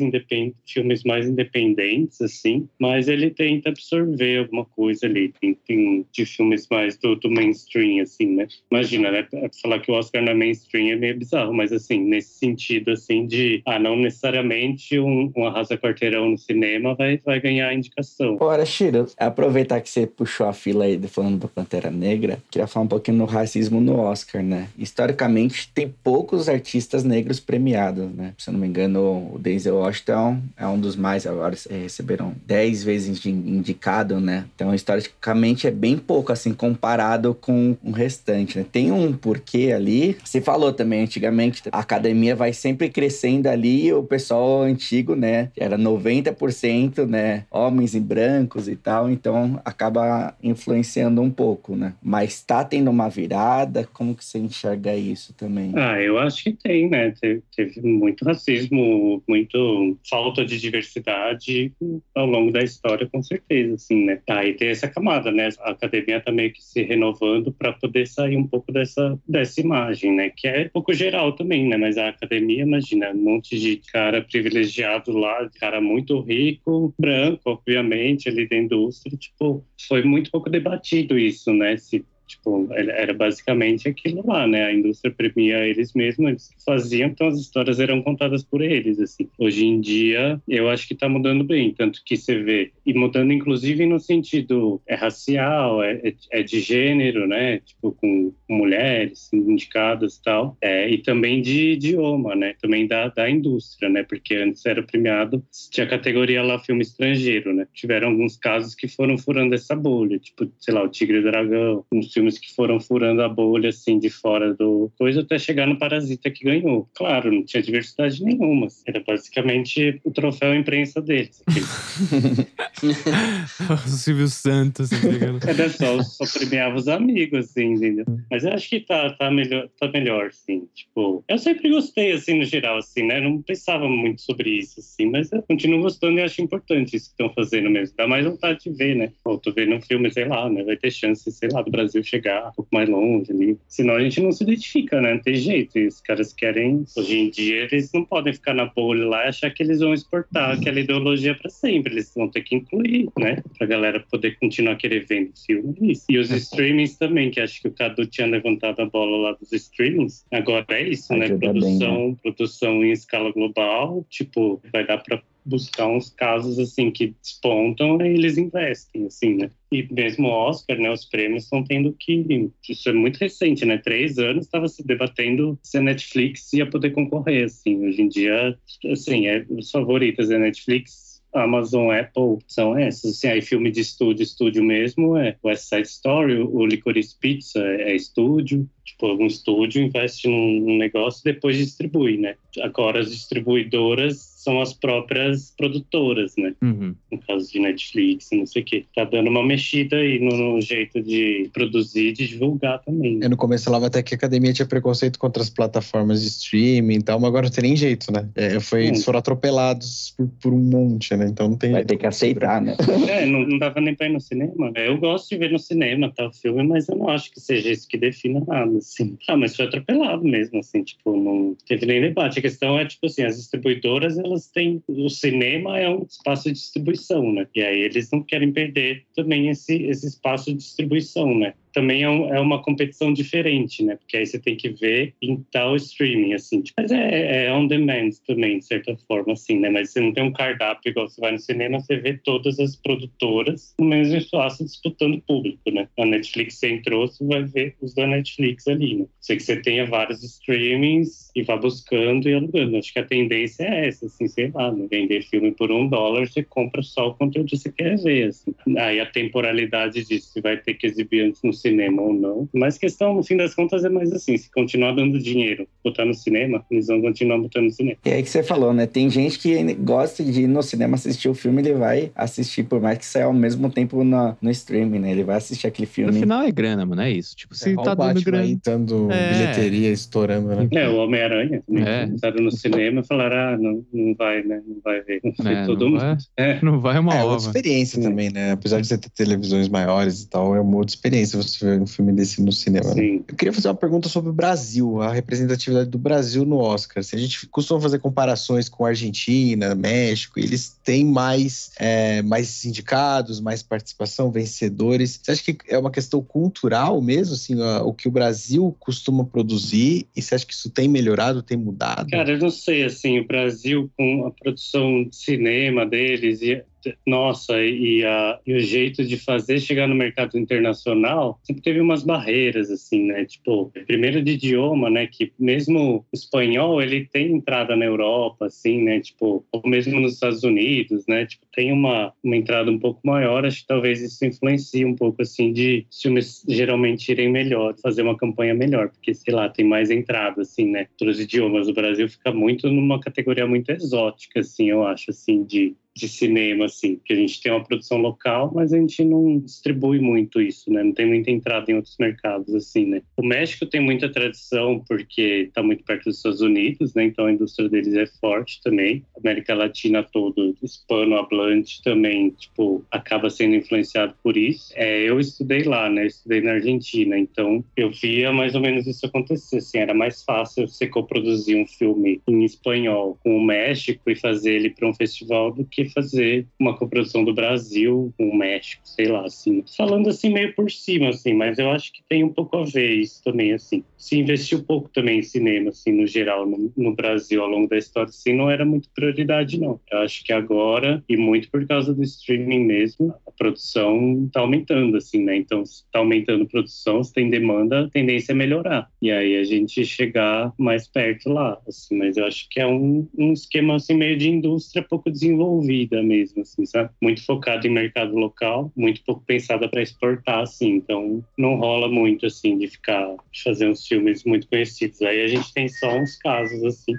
[0.65, 6.69] filmes mais independentes, assim, mas ele tenta absorver alguma coisa ali, tem, tem de filmes
[6.71, 8.47] mais do, do, mainstream, assim, né?
[8.71, 9.27] Imagina, né?
[9.61, 13.27] Falar que o Oscar não é mainstream é meio bizarro, mas assim, nesse sentido, assim,
[13.27, 18.37] de, ah, não necessariamente um, um Arrasa Quarteirão no cinema vai, vai ganhar a indicação.
[18.39, 22.85] Ora, Shiro, aproveitar que você puxou a fila aí falando do Pantera Negra, queria falar
[22.85, 24.69] um pouquinho no racismo no Oscar, né?
[24.79, 28.33] Historicamente, tem poucos poucos artistas negros premiados, né?
[28.39, 32.85] Se eu não me engano, o Denzel Washington é um dos mais, agora receberam 10
[32.85, 34.47] vezes indicado, né?
[34.55, 38.65] Então, historicamente, é bem pouco, assim, comparado com o restante, né?
[38.71, 40.17] Tem um porquê ali.
[40.25, 45.51] Você falou também, antigamente, a academia vai sempre crescendo ali, o pessoal antigo, né?
[45.57, 47.45] Era 90%, né?
[47.51, 51.95] Homens e brancos e tal, então acaba influenciando um pouco, né?
[52.03, 55.73] Mas tá tendo uma virada, como que você enxerga isso também?
[55.75, 57.13] Ah, eu acho que tem, né?
[57.21, 61.73] Teve, teve muito racismo, muito falta de diversidade
[62.15, 64.21] ao longo da história, com certeza, assim, né?
[64.29, 65.49] Aí tem essa camada, né?
[65.61, 70.15] A academia tá meio que se renovando para poder sair um pouco dessa, dessa imagem,
[70.15, 70.31] né?
[70.35, 71.77] Que é um pouco geral também, né?
[71.77, 78.29] Mas a academia, imagina, um monte de cara privilegiado lá, cara muito rico, branco, obviamente,
[78.29, 81.77] ali da indústria, tipo, foi muito pouco debatido isso, né?
[81.77, 84.67] Se Tipo, era basicamente aquilo lá, né?
[84.67, 89.29] A indústria premia eles mesmos, eles faziam, então as histórias eram contadas por eles, assim.
[89.39, 93.33] Hoje em dia, eu acho que tá mudando bem, tanto que você vê, e mudando
[93.33, 97.61] inclusive no sentido é racial, é, é, é de gênero, né?
[97.61, 102.55] Tipo, com mulheres indicadas e tal, é, e também de idioma, né?
[102.61, 104.03] Também da, da indústria, né?
[104.03, 107.67] Porque antes era premiado, tinha categoria lá filme estrangeiro, né?
[107.73, 111.23] Tiveram alguns casos que foram furando essa bolha, tipo, sei lá, o Tigre e o
[111.23, 115.67] Dragão, uns filmes que foram furando a bolha, assim, de fora do coisa, até chegar
[115.67, 116.89] no Parasita que ganhou.
[116.95, 118.69] Claro, não tinha diversidade nenhuma.
[118.87, 121.43] Era basicamente o troféu imprensa deles.
[123.85, 125.39] o Silvio Santos, entendeu?
[125.47, 128.07] Era só, só premiava os amigos, assim, entendeu?
[128.31, 130.67] Mas eu acho que tá, tá, melhor, tá melhor, assim.
[130.75, 133.21] Tipo, eu sempre gostei, assim, no geral, assim, né?
[133.21, 137.23] Não pensava muito sobre isso, assim, mas eu continuo gostando e acho importante isso que
[137.23, 137.95] estão fazendo mesmo.
[137.95, 139.13] Dá mais vontade de ver, né?
[139.23, 140.65] Pô, tô vendo um filme, sei lá, né?
[140.65, 143.59] Vai ter chance, sei lá, do Brasil chegar um pouco mais longe ali.
[143.69, 145.15] Senão a gente não se identifica, né?
[145.15, 145.79] Não tem jeito.
[145.79, 149.29] E os caras querem, hoje em dia, eles não podem ficar na bolha lá e
[149.29, 151.95] achar que eles vão exportar aquela ideologia para sempre.
[151.95, 153.43] Eles vão ter que incluir, né?
[153.59, 156.05] Pra galera poder continuar querer ver filmes.
[156.09, 159.53] E os streamings também, que acho que o Cadu tinha levantado a bola lá dos
[159.53, 160.25] streamings.
[160.33, 161.29] Agora é isso, né?
[161.29, 162.17] Produção, bem, né?
[162.23, 164.07] produção em escala global.
[164.09, 169.51] Tipo, vai dar para buscar uns casos assim que despontam e eles investem assim né
[169.73, 173.79] e mesmo o Oscar né os prêmios estão tendo que isso é muito recente né
[173.79, 178.59] três anos estava se debatendo se a Netflix ia poder concorrer assim hoje em dia
[178.91, 181.07] assim é os favoritos da Netflix
[181.37, 183.13] Amazon, Apple são essas.
[183.13, 187.93] Assim, aí filme de estúdio, estúdio mesmo é West Side Story, o Licorice Pizza é,
[187.93, 188.69] é estúdio.
[188.87, 192.37] Tipo, algum estúdio investe num negócio e depois distribui, né?
[192.63, 196.55] Agora as distribuidoras são as próprias produtoras, né?
[196.63, 196.95] Uhum.
[197.11, 198.85] No caso de Netflix, não sei o quê.
[198.95, 203.17] Tá dando uma mexida aí no, no jeito de produzir e de divulgar também.
[203.17, 203.29] Né?
[203.29, 207.03] no começo falava até que a academia tinha preconceito contra as plataformas de streaming e
[207.03, 208.29] tal, mas agora não tem nem jeito, né?
[208.37, 208.89] É, foi, hum.
[208.89, 211.27] Eles foram atropelados por, por, um monte, né?
[211.29, 211.89] Então não tem Vai jeito.
[211.89, 212.77] ter que aceitar, né?
[213.09, 214.71] É, não, não dava nem pra ir no cinema.
[214.75, 217.71] Eu gosto de ver no cinema tal tá, filme, mas eu não acho que seja
[217.71, 219.17] isso que defina nada, assim.
[219.29, 222.39] Ah, mas foi atropelado mesmo, assim, tipo, não teve nem debate.
[222.39, 224.83] A questão é, tipo assim, as distribuidoras, elas têm.
[224.89, 227.47] O cinema é um espaço de distribuição, né?
[227.55, 231.55] E aí eles não querem perder também esse, esse espaço de distribuição, né?
[231.77, 233.97] Também é, um, é, uma competição diferente, né?
[233.97, 236.63] Porque aí você tem que ver em tal streaming, assim.
[236.63, 239.69] Tipo, mas é, é on demand também, de certa forma, assim, né?
[239.69, 242.77] Mas você não tem um cardápio igual você vai no cinema, você vê todas as
[242.77, 245.87] produtoras no mesmo espaço disputando público, né?
[245.99, 249.05] A Netflix você entrou, você vai ver os da Netflix ali, né?
[249.21, 252.79] Sei que você tenha vários streamings e vá buscando e alugando.
[252.79, 254.87] Acho que a tendência é essa, assim, sei lá, né?
[254.91, 258.55] Vender filme por um dólar, você compra só o conteúdo que você quer ver, assim.
[258.79, 261.53] Aí a temporalidade disso, você vai ter que exibir antes no
[261.99, 262.49] ou não.
[262.55, 266.15] Mas questão, no fim das contas, é mais assim: se continuar dando dinheiro, botar no
[266.15, 267.97] cinema, eles vão continuar botando no cinema.
[268.05, 268.87] E aí que você falou, né?
[268.87, 272.81] Tem gente que gosta de ir no cinema assistir o filme, ele vai assistir, por
[272.81, 275.13] mais que saia ao mesmo tempo no, no streaming, né?
[275.13, 276.13] Ele vai assistir aquele filme.
[276.13, 277.37] No final é grana, mano, é isso.
[277.37, 278.45] Tipo, se é, tá dando grana.
[278.45, 279.33] Aí, dando é.
[279.33, 280.69] bilheteria, estourando, né?
[280.73, 281.63] É, o Homem-Aranha.
[281.75, 282.07] É.
[282.07, 284.63] Começaram no cinema e falaram: ah, não, não vai, né?
[284.67, 285.21] Não vai ver.
[285.47, 286.01] Não é, todo não mundo.
[286.01, 286.61] Vai, é.
[286.63, 288.53] Não vai uma é, outra experiência também, né?
[288.53, 291.87] Apesar de você ter televisões maiores e tal, é uma outra experiência você ver um
[291.87, 292.95] filme desse no cinema.
[292.95, 293.23] Né?
[293.29, 297.03] Eu queria fazer uma pergunta sobre o Brasil, a representatividade do Brasil no Oscar.
[297.03, 303.41] Se a gente costuma fazer comparações com Argentina, México, eles têm mais, é, mais indicados,
[303.41, 305.21] mais participação, vencedores.
[305.23, 310.07] Você acha que é uma questão cultural mesmo, assim, o que o Brasil costuma produzir?
[310.15, 312.11] E você acha que isso tem melhorado, tem mudado?
[312.11, 316.63] Cara, eu não sei, assim, o Brasil com a produção de cinema deles e
[317.07, 322.03] nossa, e, a, e o jeito de fazer chegar no mercado internacional sempre teve umas
[322.03, 323.25] barreiras, assim, né?
[323.25, 325.07] Tipo, primeiro de idioma, né?
[325.07, 329.01] Que mesmo o espanhol, ele tem entrada na Europa, assim, né?
[329.01, 331.27] Tipo, ou mesmo nos Estados Unidos, né?
[331.27, 335.23] Tipo, tem uma, uma entrada um pouco maior, acho que talvez isso influencie um pouco,
[335.23, 339.91] assim, de filmes geralmente irem melhor, fazer uma campanha melhor, porque, sei lá, tem mais
[339.91, 340.87] entrada, assim, né?
[340.93, 341.69] Outros idiomas.
[341.69, 346.67] O Brasil fica muito numa categoria muito exótica, assim, eu acho, assim, de de cinema,
[346.67, 350.71] assim, que a gente tem uma produção local, mas a gente não distribui muito isso,
[350.71, 350.83] né?
[350.83, 353.03] Não tem muita entrada em outros mercados, assim, né?
[353.17, 357.05] O México tem muita tradição porque está muito perto dos Estados Unidos, né?
[357.05, 359.03] Então a indústria deles é forte também.
[359.17, 364.73] A América Latina todo, hispano-hablante também, tipo, acaba sendo influenciado por isso.
[364.75, 366.03] É, eu estudei lá, né?
[366.03, 370.23] Eu estudei na Argentina, então eu via mais ou menos isso acontecer, assim, era mais
[370.23, 374.95] fácil você coproduzir um filme em espanhol com o México e fazer ele para um
[374.95, 379.63] festival do que fazer uma coprodução do Brasil com o México, sei lá, assim.
[379.77, 382.95] Falando assim meio por cima, assim, mas eu acho que tem um pouco a ver
[382.95, 383.85] isso também, assim.
[383.97, 387.79] Se investiu pouco também em cinema, assim, no geral, no, no Brasil, ao longo da
[387.79, 389.81] história, assim, não era muito prioridade, não.
[389.91, 394.97] Eu acho que agora, e muito por causa do streaming mesmo, a produção tá aumentando,
[394.97, 395.37] assim, né?
[395.37, 398.89] Então, se tá aumentando a produção, se tem demanda, a tendência é melhorar.
[399.01, 403.09] E aí a gente chegar mais perto lá, assim, mas eu acho que é um,
[403.17, 406.91] um esquema, assim, meio de indústria pouco desenvolvido vida mesmo, assim, sabe?
[407.03, 410.77] Muito focado em mercado local, muito pouco pensada para exportar, assim.
[410.77, 415.03] Então, não rola muito, assim, de ficar de fazer uns filmes muito conhecidos.
[415.03, 416.95] Aí a gente tem só uns casos, assim.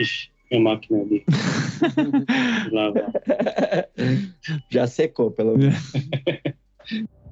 [0.00, 1.24] Ixi, a máquina ali.
[4.70, 5.92] Já secou, pelo menos.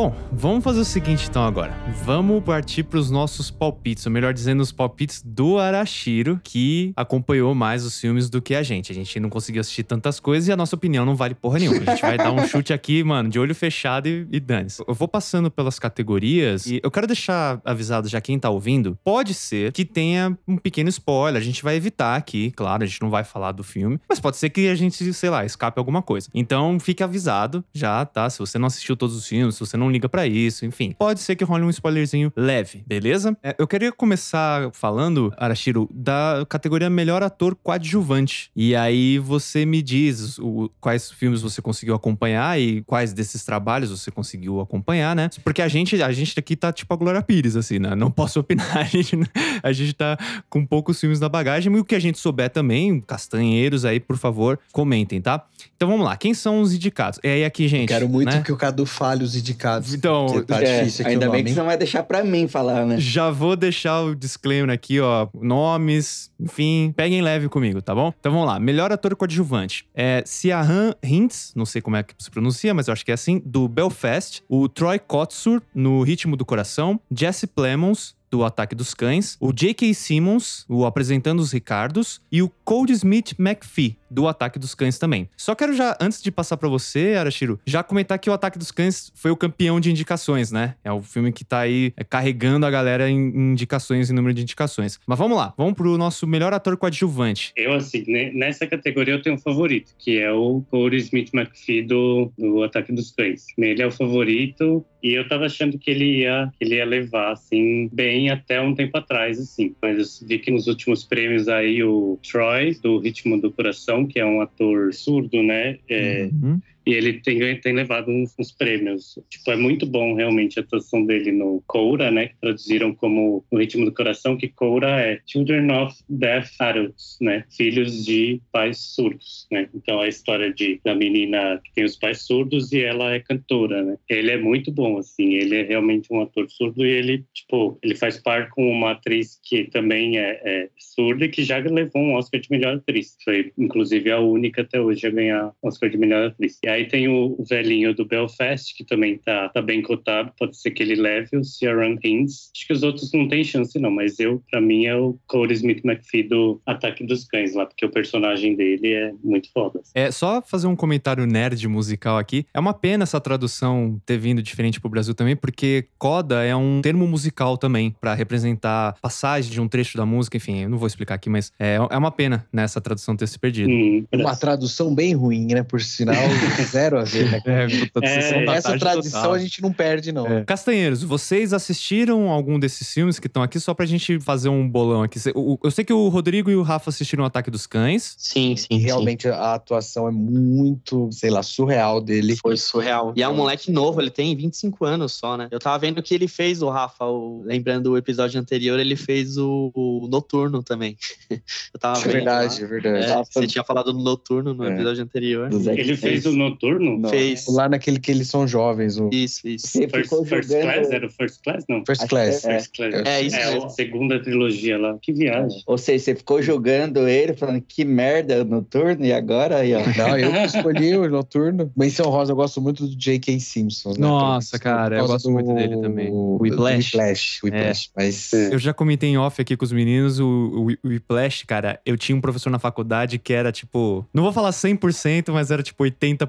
[0.00, 1.76] Bom, vamos fazer o seguinte então agora.
[2.06, 7.54] Vamos partir para os nossos palpites, ou melhor dizendo, os palpites do Arashiro, que acompanhou
[7.54, 8.90] mais os filmes do que a gente.
[8.90, 11.82] A gente não conseguiu assistir tantas coisas e a nossa opinião não vale porra nenhuma.
[11.82, 14.82] A gente vai dar um chute aqui, mano, de olho fechado e, e dane-se.
[14.88, 19.34] Eu vou passando pelas categorias e eu quero deixar avisado já quem tá ouvindo, pode
[19.34, 21.38] ser que tenha um pequeno spoiler.
[21.38, 24.38] A gente vai evitar aqui, claro, a gente não vai falar do filme, mas pode
[24.38, 26.30] ser que a gente, sei lá, escape alguma coisa.
[26.32, 28.30] Então fique avisado já, tá?
[28.30, 30.94] Se você não assistiu todos os filmes, se você não liga para isso, enfim.
[30.98, 33.36] Pode ser que role um spoilerzinho leve, beleza?
[33.42, 38.50] É, eu queria começar falando, Arashiro, da categoria melhor ator coadjuvante.
[38.54, 43.90] E aí você me diz o, quais filmes você conseguiu acompanhar e quais desses trabalhos
[43.90, 45.30] você conseguiu acompanhar, né?
[45.44, 47.94] Porque a gente, a gente aqui tá tipo a Glória Pires, assim, né?
[47.94, 49.18] Não posso opinar, a gente,
[49.62, 53.00] a gente tá com poucos filmes na bagagem, e o que a gente souber também,
[53.00, 55.44] castanheiros aí, por favor, comentem, tá?
[55.76, 57.18] Então vamos lá, quem são os indicados?
[57.24, 57.88] E aí aqui, gente.
[57.88, 58.42] Quero muito né?
[58.42, 59.69] que o Cadu fale os indicados.
[59.92, 62.48] Então, tá É, difícil aqui ainda bem nome, que você não vai deixar pra mim
[62.48, 62.96] falar, né?
[62.98, 65.28] Já vou deixar o disclaimer aqui, ó.
[65.34, 68.12] Nomes, enfim, peguem leve comigo, tá bom?
[68.18, 68.58] Então vamos lá.
[68.58, 69.86] Melhor ator coadjuvante.
[69.94, 73.14] É Siahan Hintz, não sei como é que se pronuncia, mas eu acho que é
[73.14, 74.42] assim, do Belfast.
[74.48, 76.98] O Troy Kotsur, no Ritmo do Coração.
[77.14, 79.92] Jesse Plemons, do Ataque dos Cães, o J.K.
[79.92, 85.28] Simmons, o Apresentando os Ricardos, e o Cody Smith McPhee, do Ataque dos Cães também.
[85.36, 88.70] Só quero já, antes de passar pra você, Arashiro, já comentar que o Ataque dos
[88.70, 90.74] Cães foi o campeão de indicações, né?
[90.82, 94.42] É o filme que tá aí é, carregando a galera em, indicações, em número de
[94.42, 94.98] indicações.
[95.06, 97.52] Mas vamos lá, vamos pro nosso melhor ator coadjuvante.
[97.56, 102.32] Eu, assim, nessa categoria eu tenho um favorito, que é o Corey Smith McPhee do,
[102.38, 103.46] do Ataque dos Cães.
[103.56, 107.32] Ele é o favorito e eu tava achando que ele ia, que ele ia levar,
[107.32, 109.74] assim, bem até um tempo atrás, assim.
[109.80, 114.18] Mas eu vi que nos últimos prêmios aí o Troy, do Ritmo do Coração, que
[114.18, 115.78] é um ator surdo, né?
[115.88, 116.60] É, Uhum.
[116.86, 119.18] E ele tem, tem levado uns, uns prêmios.
[119.28, 122.28] Tipo, é muito bom realmente a atuação dele no Coura, né?
[122.28, 127.44] Que traduziram como O Ritmo do Coração, que Coura é Children of Deaf Adults, né?
[127.56, 129.68] Filhos de pais surdos, né?
[129.74, 133.82] Então a história de, da menina que tem os pais surdos e ela é cantora,
[133.82, 133.96] né?
[134.08, 135.34] Ele é muito bom, assim.
[135.34, 139.38] Ele é realmente um ator surdo e ele, tipo, ele faz par com uma atriz
[139.44, 143.16] que também é, é surda e que já levou um Oscar de melhor atriz.
[143.24, 146.58] Foi, inclusive, a única até hoje a ganhar Oscar de melhor atriz.
[146.70, 150.32] Aí tem o, velhinho do Belfast, que também tá, tá bem cotado.
[150.38, 152.50] Pode ser que ele leve o Ciaran Haynes.
[152.54, 153.90] Acho que os outros não tem chance, não.
[153.90, 157.84] Mas eu, pra mim, é o Corey Smith McPhee do Ataque dos Cães lá, porque
[157.84, 159.80] o personagem dele é muito foda.
[159.94, 162.46] É só fazer um comentário nerd musical aqui.
[162.54, 166.80] É uma pena essa tradução ter vindo diferente pro Brasil também, porque coda é um
[166.80, 170.86] termo musical também pra representar passagem de um trecho da música, enfim, eu não vou
[170.86, 173.70] explicar aqui, mas é, é uma pena né, essa tradução ter se perdido.
[173.70, 175.62] Hum, Uma tradução bem ruim, né?
[175.62, 176.14] Por sinal.
[176.64, 177.40] Zero a ver, né?
[177.46, 179.34] É, puta, É, sessão da Essa tarde tradição total.
[179.34, 180.26] a gente não perde, não.
[180.26, 180.44] É.
[180.44, 185.02] Castanheiros, vocês assistiram algum desses filmes que estão aqui só pra gente fazer um bolão
[185.02, 185.18] aqui?
[185.62, 188.14] Eu sei que o Rodrigo e o Rafa assistiram o Ataque dos Cães.
[188.18, 188.66] Sim, sim.
[188.70, 188.84] E sim.
[188.84, 192.36] realmente a atuação é muito, sei lá, surreal dele.
[192.36, 193.12] Foi surreal.
[193.16, 195.48] E é um moleque novo, ele tem 25 anos só, né?
[195.50, 199.36] Eu tava vendo que ele fez, o Rafa, o- lembrando o episódio anterior, ele fez
[199.36, 200.96] o, o Noturno também.
[201.72, 202.12] Eu tava É vendo.
[202.12, 202.68] verdade, é lá.
[202.68, 203.04] verdade.
[203.04, 203.30] É, Nossa.
[203.32, 204.74] você tinha falado do Noturno no É.
[204.74, 205.48] episódio anterior.
[205.52, 206.49] Ele fez o Noturno?
[206.98, 207.08] Não.
[207.08, 207.46] Fez.
[207.48, 209.68] Lá naquele que eles são jovens, o Isso, isso.
[209.68, 210.62] Você First, ficou First jogando...
[210.62, 210.90] Class?
[210.90, 211.64] Era o First Class?
[211.68, 211.84] Não.
[211.86, 212.40] First Class.
[212.40, 212.52] que é.
[212.52, 213.06] First Class.
[213.06, 214.96] É, isso É a segunda trilogia lá.
[215.00, 215.62] Que viagem.
[215.66, 219.80] Ou seja, você ficou jogando ele, falando que merda no turno, e agora aí, ó.
[219.96, 221.70] Não, eu que escolhi o Noturno.
[221.76, 223.38] Menção Rosa, eu gosto muito do J.K.
[223.40, 223.90] Simpson.
[223.90, 223.96] né?
[223.98, 226.08] Nossa, cara, eu gosto muito dele também.
[226.10, 226.94] O Whiplash.
[226.94, 227.90] Whiplash, Whiplash.
[227.96, 231.80] Mas Eu já comentei em off aqui com os meninos, o, o, o Whiplash, cara,
[231.84, 235.62] eu tinha um professor na faculdade que era tipo, não vou falar 100%, mas era
[235.62, 236.20] tipo 80%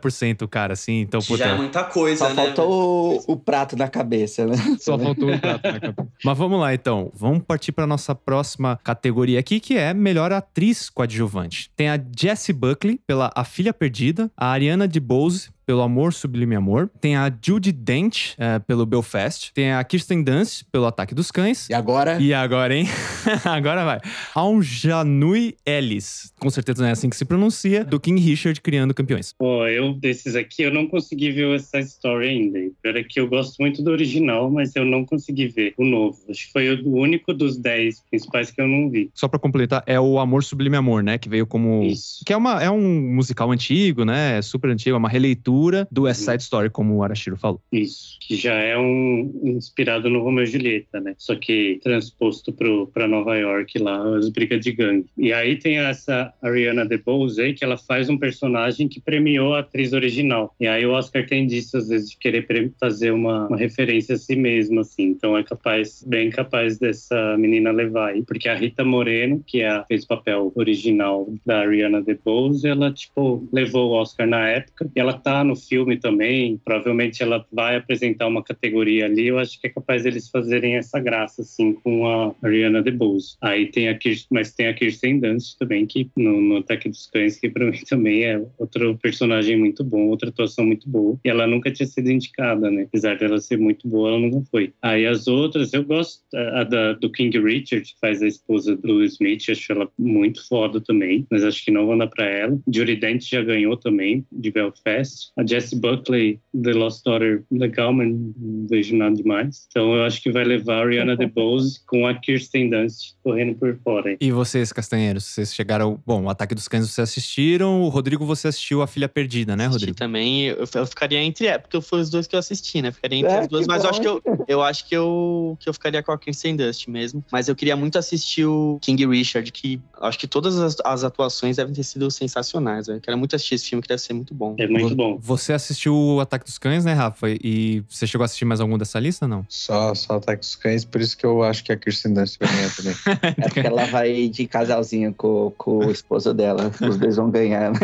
[0.43, 2.35] o cara, assim, então, Que já é puta, muita coisa, Só né?
[2.45, 4.55] faltou o, o prato na cabeça, né?
[4.79, 6.07] só faltou o prato na cabeça.
[6.23, 10.89] Mas vamos lá, então, vamos partir pra nossa próxima categoria aqui, que é melhor atriz
[10.89, 11.71] coadjuvante.
[11.75, 16.91] Tem a Jessie Buckley, pela A Filha Perdida, a Ariana DeBose, pelo Amor Sublime Amor.
[16.99, 19.53] Tem a Judy Dent, eh, pelo Belfast.
[19.53, 21.69] Tem a Kirsten Dunst, pelo Ataque dos Cães.
[21.69, 22.19] E agora?
[22.19, 22.87] E agora, hein?
[23.45, 24.01] agora vai.
[24.35, 26.33] Aunjanui Ellis.
[26.37, 27.85] Com certeza não é assim que se pronuncia.
[27.85, 29.33] Do King Richard Criando Campeões.
[29.39, 32.59] Pô, eu desses aqui eu não consegui ver essa história ainda.
[32.81, 36.19] Pior é que eu gosto muito do original, mas eu não consegui ver o novo.
[36.29, 39.09] Acho que foi o único dos dez principais que eu não vi.
[39.13, 41.17] Só pra completar, é o Amor Sublime Amor, né?
[41.17, 41.83] Que veio como.
[41.83, 42.25] Isso.
[42.25, 44.39] Que é, uma, é um musical antigo, né?
[44.39, 45.60] É super antigo, é uma releitura
[45.91, 47.61] do West Side Story, como o Arashiro falou.
[47.71, 51.15] Isso, que já é um inspirado no Romeo e Julieta, né?
[51.17, 55.05] Só que transposto pro, pra Nova York lá, as brigas de gangue.
[55.17, 59.59] E aí tem essa Ariana DeBose aí, que ela faz um personagem que premiou a
[59.59, 60.55] atriz original.
[60.59, 62.45] E aí o Oscar tem disso, às vezes, de querer
[62.79, 65.03] fazer uma, uma referência a si mesmo, assim.
[65.03, 68.23] Então é capaz, bem capaz dessa menina levar aí.
[68.23, 72.91] Porque a Rita Moreno, que é a, fez o papel original da Ariana DeBose, ela,
[72.91, 74.89] tipo, levou o Oscar na época.
[74.95, 76.59] E ela tá no filme também.
[76.63, 79.27] Provavelmente ela vai apresentar uma categoria ali.
[79.27, 83.35] Eu acho que é capaz deles fazerem essa graça, assim, com a Ariana DeBose.
[83.41, 87.07] Aí tem a Kirsten, mas tem a Kirsten Dunst também, que no, no Ataque dos
[87.07, 91.19] Cães, que pra mim também é outro personagem muito bom, outra atuação muito boa.
[91.23, 92.83] E ela nunca tinha sido indicada, né?
[92.83, 94.73] Apesar dela ser muito boa, ela nunca foi.
[94.81, 99.03] Aí as outras, eu gosto a, da, do King Richard, que faz a esposa do
[99.03, 102.59] Smith, acho ela muito foda também, mas acho que não vão dar pra ela.
[102.73, 105.30] Judy Dent já ganhou também, de Belfast.
[105.37, 109.65] A Jessie Buckley, The Lost Daughter, legal, mas não vejo nada demais.
[109.69, 113.77] Então eu acho que vai levar a Ariana DeBose com a Kirsten Dunst correndo por
[113.83, 114.17] fora.
[114.19, 115.99] E vocês, Castanheiros, vocês chegaram.
[116.05, 117.81] Bom, o Ataque dos Cães vocês assistiram.
[117.81, 119.97] O Rodrigo, você assistiu A Filha Perdida, né, Assisti Rodrigo?
[119.97, 122.91] também, eu, eu ficaria entre, é, porque foi os dois que eu assisti, né?
[122.91, 123.89] Ficaria entre É, os dois, que mas eu bom.
[123.89, 127.23] acho que eu, eu acho que eu, que eu ficaria com a Kirsten Dust mesmo.
[127.31, 131.55] Mas eu queria muito assistir o King Richard, que acho que todas as, as atuações
[131.55, 132.99] devem ter sido sensacionais, velho.
[132.99, 134.55] Quero muito assistir esse filme, que deve ser muito bom.
[134.59, 135.20] É muito bom.
[135.23, 137.27] Você assistiu o Ataque dos Cães, né, Rafa?
[137.29, 139.45] E você chegou a assistir mais algum dessa lista, não?
[139.47, 142.49] Só, só Ataque dos Cães, por isso que eu acho que a Kirsten Dunst vai
[142.51, 142.95] ganhar também.
[143.37, 146.71] É porque ela vai de casalzinho com, com o esposo dela.
[146.81, 147.79] Os dois vão ganhar, né?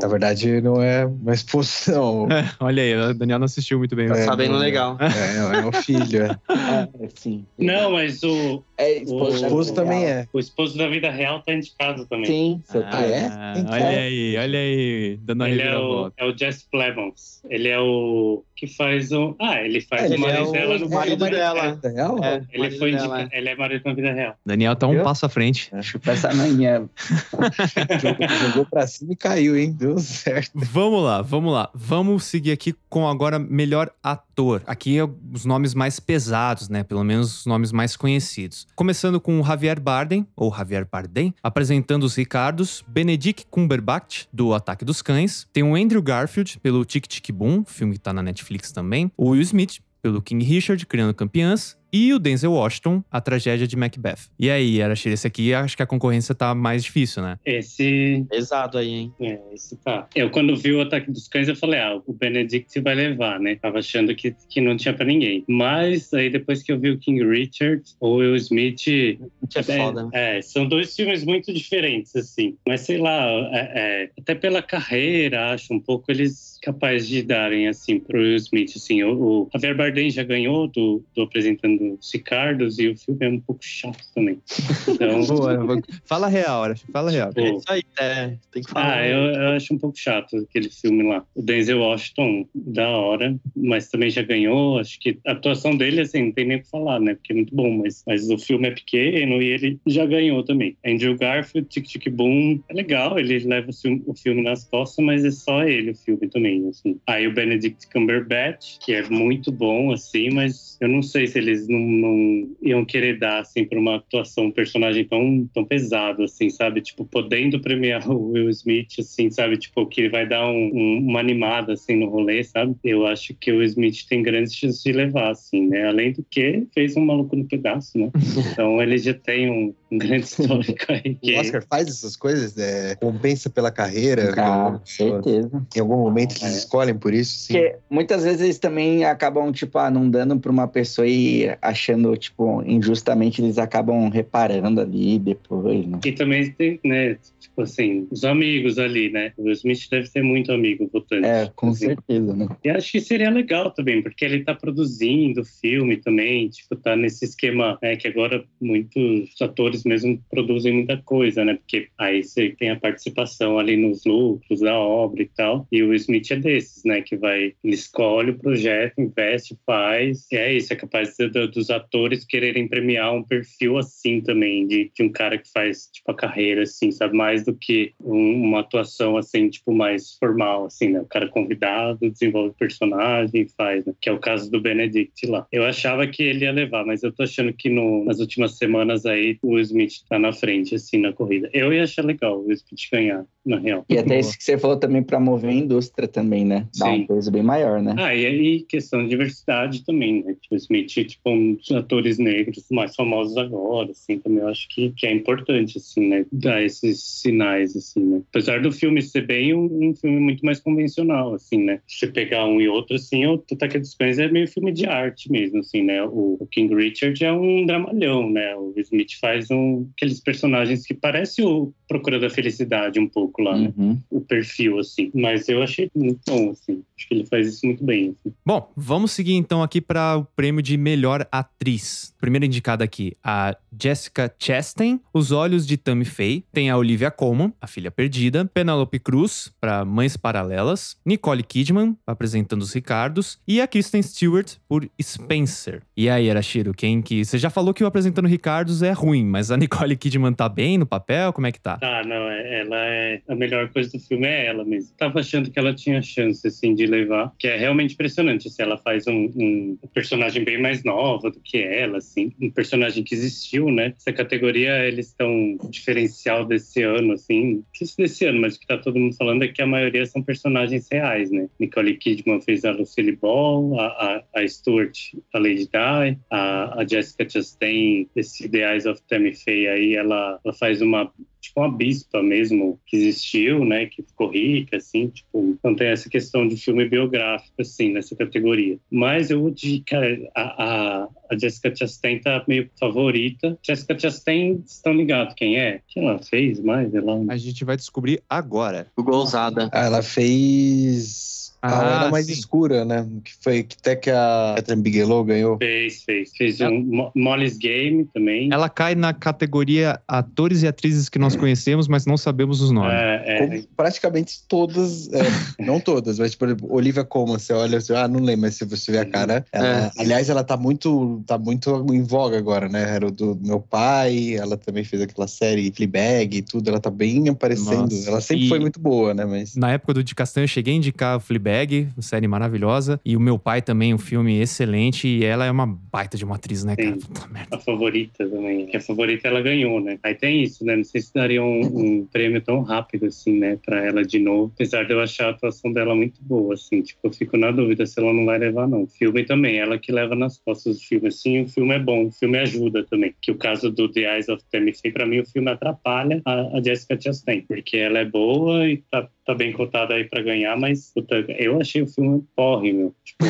[0.00, 2.26] Na verdade, não é uma exposição.
[2.60, 4.08] Olha aí, o Daniel não assistiu muito bem.
[4.08, 4.96] Tá É, sabendo não- legal.
[5.00, 6.22] É, é o filho.
[6.24, 6.38] É.
[6.48, 7.44] Ah, sim.
[7.58, 10.26] Não, mas o, É, o esposo, O esposo também é.
[10.32, 12.26] o esposo da vida real tá indicado também.
[12.26, 13.26] Sim, seu Ah, é?
[13.26, 17.42] Ah, Então- olha aí, olha aí, dando a Ele é o, é o Jesse Plemons.
[17.50, 19.36] Ele é o que faz o.
[19.40, 21.80] Ah, ele faz Ele o marido é o dela no marido dela.
[21.82, 22.24] É real?
[22.24, 23.28] É, Ele marido foi dela.
[23.32, 24.34] Ele é marido na vida real.
[24.44, 25.04] Daniel tá um Viu?
[25.04, 25.70] passo à frente.
[25.82, 26.88] Chupa essa manhã.
[28.00, 29.72] Jogou, jogou pra cima e caiu, hein?
[29.72, 30.52] Deu certo.
[30.54, 31.70] Vamos lá, vamos lá.
[31.74, 34.62] Vamos seguir aqui com agora melhor ator.
[34.66, 36.82] Aqui é os nomes mais pesados, né?
[36.84, 38.66] Pelo menos os nomes mais conhecidos.
[38.74, 44.84] Começando com o Javier Bardem, ou Javier Bardem, apresentando os Ricardos, Benedict Cumberbatch, do Ataque
[44.84, 45.46] dos Cães.
[45.52, 49.10] Tem o Andrew Garfield, pelo Tic Tic Boom, filme que tá na Netflix também.
[49.16, 51.78] O Will Smith, pelo King Richard, Criando Campeãs.
[51.92, 54.28] E o Denzel Washington, A Tragédia de Macbeth.
[54.38, 57.38] E aí, Arachir, esse aqui acho que a concorrência tá mais difícil, né?
[57.44, 58.26] Esse.
[58.28, 59.12] Pesado aí, hein?
[59.20, 60.06] É, esse tá.
[60.14, 63.56] Eu, quando vi o Ataque dos Cães, eu falei, ah, o Benedict vai levar, né?
[63.56, 65.44] Tava achando que, que não tinha pra ninguém.
[65.48, 68.78] Mas aí, depois que eu vi o King Richard, o Will Smith.
[68.78, 69.18] Que
[69.56, 70.08] é foda.
[70.12, 72.56] É, são dois filmes muito diferentes, assim.
[72.66, 77.68] Mas sei lá, é, é, até pela carreira, acho um pouco eles capazes de darem,
[77.68, 78.72] assim, pro Will Smith.
[78.76, 83.26] Assim, o, o Javier Bardem já ganhou do, do Apresentando dos Ricardos e o filme
[83.26, 84.40] é um pouco chato também.
[84.88, 87.32] Então, Boa, fala real, Arash, fala real.
[87.32, 87.40] Pô.
[87.40, 88.36] É isso aí, é.
[88.52, 88.98] Tem que falar.
[88.98, 91.24] ah, eu, eu acho um pouco chato aquele filme lá.
[91.34, 94.78] O Denzel Washington, da hora, mas também já ganhou.
[94.78, 97.14] Acho que a atuação dele, assim, não tem nem o que falar, né?
[97.14, 100.76] Porque é muito bom, mas, mas o filme é pequeno e ele já ganhou também.
[100.84, 105.04] Andrew Garfield, Tic Tic Boom, é legal, ele leva o filme, o filme nas costas,
[105.04, 106.98] mas é só ele o filme também, assim.
[107.06, 111.67] Aí o Benedict Cumberbatch, que é muito bom, assim, mas eu não sei se eles
[111.68, 116.48] não, não iam querer dar, assim, pra uma atuação, um personagem tão, tão pesado, assim,
[116.50, 116.80] sabe?
[116.80, 119.56] Tipo, podendo premiar o Will Smith, assim, sabe?
[119.58, 122.74] Tipo, que ele vai dar um- um- uma animada, assim, no rolê, sabe?
[122.82, 125.86] Eu acho que o Will Smith tem grandes chances de levar, assim, né?
[125.88, 128.10] Além do que fez um maluco no pedaço, né?
[128.58, 131.14] Então ele já tem um, um grande histórico aí.
[131.14, 131.34] Que...
[131.36, 134.32] O Oscar faz essas coisas, é, compensa pela carreira.
[134.38, 135.66] Ah, certeza.
[135.76, 136.58] Em algum momento eles É.
[136.58, 137.54] escolhem por isso, sim.
[137.54, 142.16] Porque muitas vezes eles também acabam, tipo, ah, não dando pra uma pessoa e achando,
[142.16, 146.00] tipo, injustamente eles acabam reparando ali depois, né?
[146.04, 149.32] E também tem, né, tipo assim, os amigos ali, né?
[149.36, 151.26] O Will Smith deve ter muito amigo votante.
[151.26, 151.86] É, com assim.
[151.86, 152.46] certeza, né?
[152.64, 157.24] E acho que seria legal também, porque ele tá produzindo filme também, tipo, tá nesse
[157.24, 161.54] esquema, né, que agora muitos atores mesmo produzem muita coisa, né?
[161.54, 165.66] Porque aí você tem a participação ali nos lucros da obra e tal.
[165.70, 167.02] E o Will Smith é desses, né?
[167.02, 170.26] Que vai, ele escolhe o projeto, investe, faz.
[170.32, 174.66] E é isso, é capaz de, de- dos atores quererem premiar um perfil assim também,
[174.66, 177.16] de, de um cara que faz, tipo, a carreira, assim, sabe?
[177.16, 181.00] Mais do que um- uma atuação, assim, tipo, mais formal, assim, né?
[181.00, 183.94] O cara convidado, desenvolve personagem faz, né?
[184.00, 185.46] Que é o caso do Benedict lá.
[185.52, 189.06] Eu achava que ele ia levar, mas eu tô achando que no, nas últimas semanas
[189.06, 191.48] aí o Smith tá na frente, assim, na corrida.
[191.52, 193.84] Eu ia achar legal o Smith ganhar, na real.
[193.88, 196.66] E até isso que você falou também pra mover a indústria também, né?
[196.78, 197.02] Dá Sim.
[197.02, 197.94] um peso bem maior, né?
[197.98, 200.36] Ah, e aí questão de diversidade também, né?
[200.50, 204.92] O Smith, tipo, um dos atores negros mais famosos agora, assim, também eu acho que,
[204.96, 206.26] que é importante, assim, né?
[206.30, 208.22] Dar esses sinais, assim, né?
[208.30, 211.80] Apesar do filme ser bem um, um filme muito mais convencional, assim, né?
[211.86, 215.30] Se você pegar um e outro, assim, o dos Cães é meio filme de arte
[215.30, 216.02] mesmo, assim, né?
[216.04, 218.54] O, o King Richard é um dramalhão, né?
[218.56, 223.56] O Smith faz um, aqueles personagens que parece o Procura da Felicidade um pouco lá,
[223.56, 223.72] né?
[223.76, 223.98] Uhum.
[224.10, 225.10] O perfil, assim.
[225.14, 226.82] Mas eu achei muito bom, assim.
[226.96, 228.34] Acho que ele faz isso muito bem, assim.
[228.44, 232.14] Bom, vamos seguir então aqui para o prêmio de melhor atriz.
[232.20, 236.44] Primeira indicada aqui, a Jessica Chastain, Os Olhos de Tammy Faye.
[236.52, 238.44] Tem a Olivia Colman, A Filha Perdida.
[238.52, 240.96] Penelope Cruz, para Mães Paralelas.
[241.06, 243.38] Nicole Kidman, apresentando os Ricardos.
[243.46, 245.82] E a Kristen Stewart, por Spencer.
[245.96, 247.24] E aí, Arashiro, quem que...
[247.24, 250.76] Você já falou que o Apresentando Ricardos é ruim, mas a Nicole Kidman tá bem
[250.76, 251.32] no papel?
[251.32, 251.77] Como é que tá?
[251.80, 253.22] Ah, não, é- ela é.
[253.28, 254.94] A melhor coisa do filme é ela mesmo.
[254.96, 257.32] Tava achando que ela tinha chance, assim, de levar.
[257.38, 258.50] Que é realmente impressionante.
[258.50, 262.32] Se ela faz um, um personagem bem mais nova do que ela, assim.
[262.40, 263.94] Um personagem que existiu, né?
[263.96, 265.56] Essa categoria, eles estão.
[265.70, 267.62] Diferencial desse ano, assim.
[267.74, 270.06] Sei se desse ano, mas o que tá todo mundo falando é que a maioria
[270.06, 271.48] são personagens reais, né?
[271.58, 274.96] Nicole Kidman fez a Lucille Ball, a, a, a Stuart,
[275.32, 280.40] a Lady Di, a, a Jessica Chastain, esse The Eyes of Tammy Faye aí, ela,
[280.44, 281.10] ela faz uma
[281.40, 286.08] tipo uma bispa mesmo que existiu, né, que ficou rica, assim, tipo, então tem essa
[286.08, 288.78] questão de filme biográfico, assim, nessa categoria.
[288.90, 293.58] Mas eu, de, cara, a, a, a Jessica Chastain tá meio favorita.
[293.62, 295.76] Jessica Chastain, estão ligados quem é?
[295.76, 296.94] O que ela fez mais?
[296.94, 297.24] Ela...
[297.28, 298.90] A gente vai descobrir agora.
[298.96, 299.68] Google ousada.
[299.72, 302.32] Ah, ela fez a Ah, Hora Mais sim.
[302.32, 303.06] Escura, né?
[303.24, 305.56] Que foi que até que a Catherine Bigelow ganhou.
[305.58, 306.30] Fez, fez.
[306.36, 308.48] Fez um Mo- Molly's Game também.
[308.52, 312.92] Ela cai na categoria atores e atrizes que nós conhecemos, mas não sabemos os nomes.
[312.92, 315.22] É, é, Como praticamente todas, é,
[315.64, 318.64] não todas, mas, por exemplo, Olivia Colman, você olha, você, ah, não lembro, mas se
[318.64, 322.82] você vê a cara, ela- aliás, ela tá muito, tá muito em voga agora, né?
[322.94, 326.90] Era o do meu pai, ela também fez aquela série Fleabag e tudo, ela tá
[326.90, 327.92] bem aparecendo.
[327.92, 328.08] Nossa.
[328.08, 329.24] Ela sempre E- foi muito boa, né?
[329.24, 333.00] Mas Na época do De Castanho, eu cheguei a indicar o Fleabag, uma série maravilhosa.
[333.04, 335.08] E o meu pai também, um filme excelente.
[335.08, 336.92] E ela é uma baita de uma atriz, né, cara?
[336.92, 337.00] Sim.
[337.00, 337.56] Puta merda.
[337.56, 338.66] a favorita também.
[338.66, 339.98] Que a favorita ela ganhou, né?
[340.02, 340.76] Aí tem isso, né?
[340.76, 343.58] Não sei se daria um, um prêmio tão rápido assim, né?
[343.64, 344.52] Pra ela de novo.
[344.54, 346.82] Apesar de eu achar a atuação dela muito boa, assim.
[346.82, 348.82] Tipo, eu fico na dúvida se ela não vai levar, não.
[348.82, 351.08] O filme também, ela que leva nas costas do filme.
[351.08, 353.14] Assim, o filme é bom, o filme ajuda também.
[353.22, 356.58] Que o caso do The Eyes of Tammy Faye, pra mim, o filme atrapalha a,
[356.58, 357.40] a Jessica Chastain.
[357.42, 361.60] Porque ela é boa e tá, tá bem cotada aí pra ganhar, mas puta, eu
[361.60, 362.94] achei o filme porre, meu.
[363.04, 363.26] Tipo,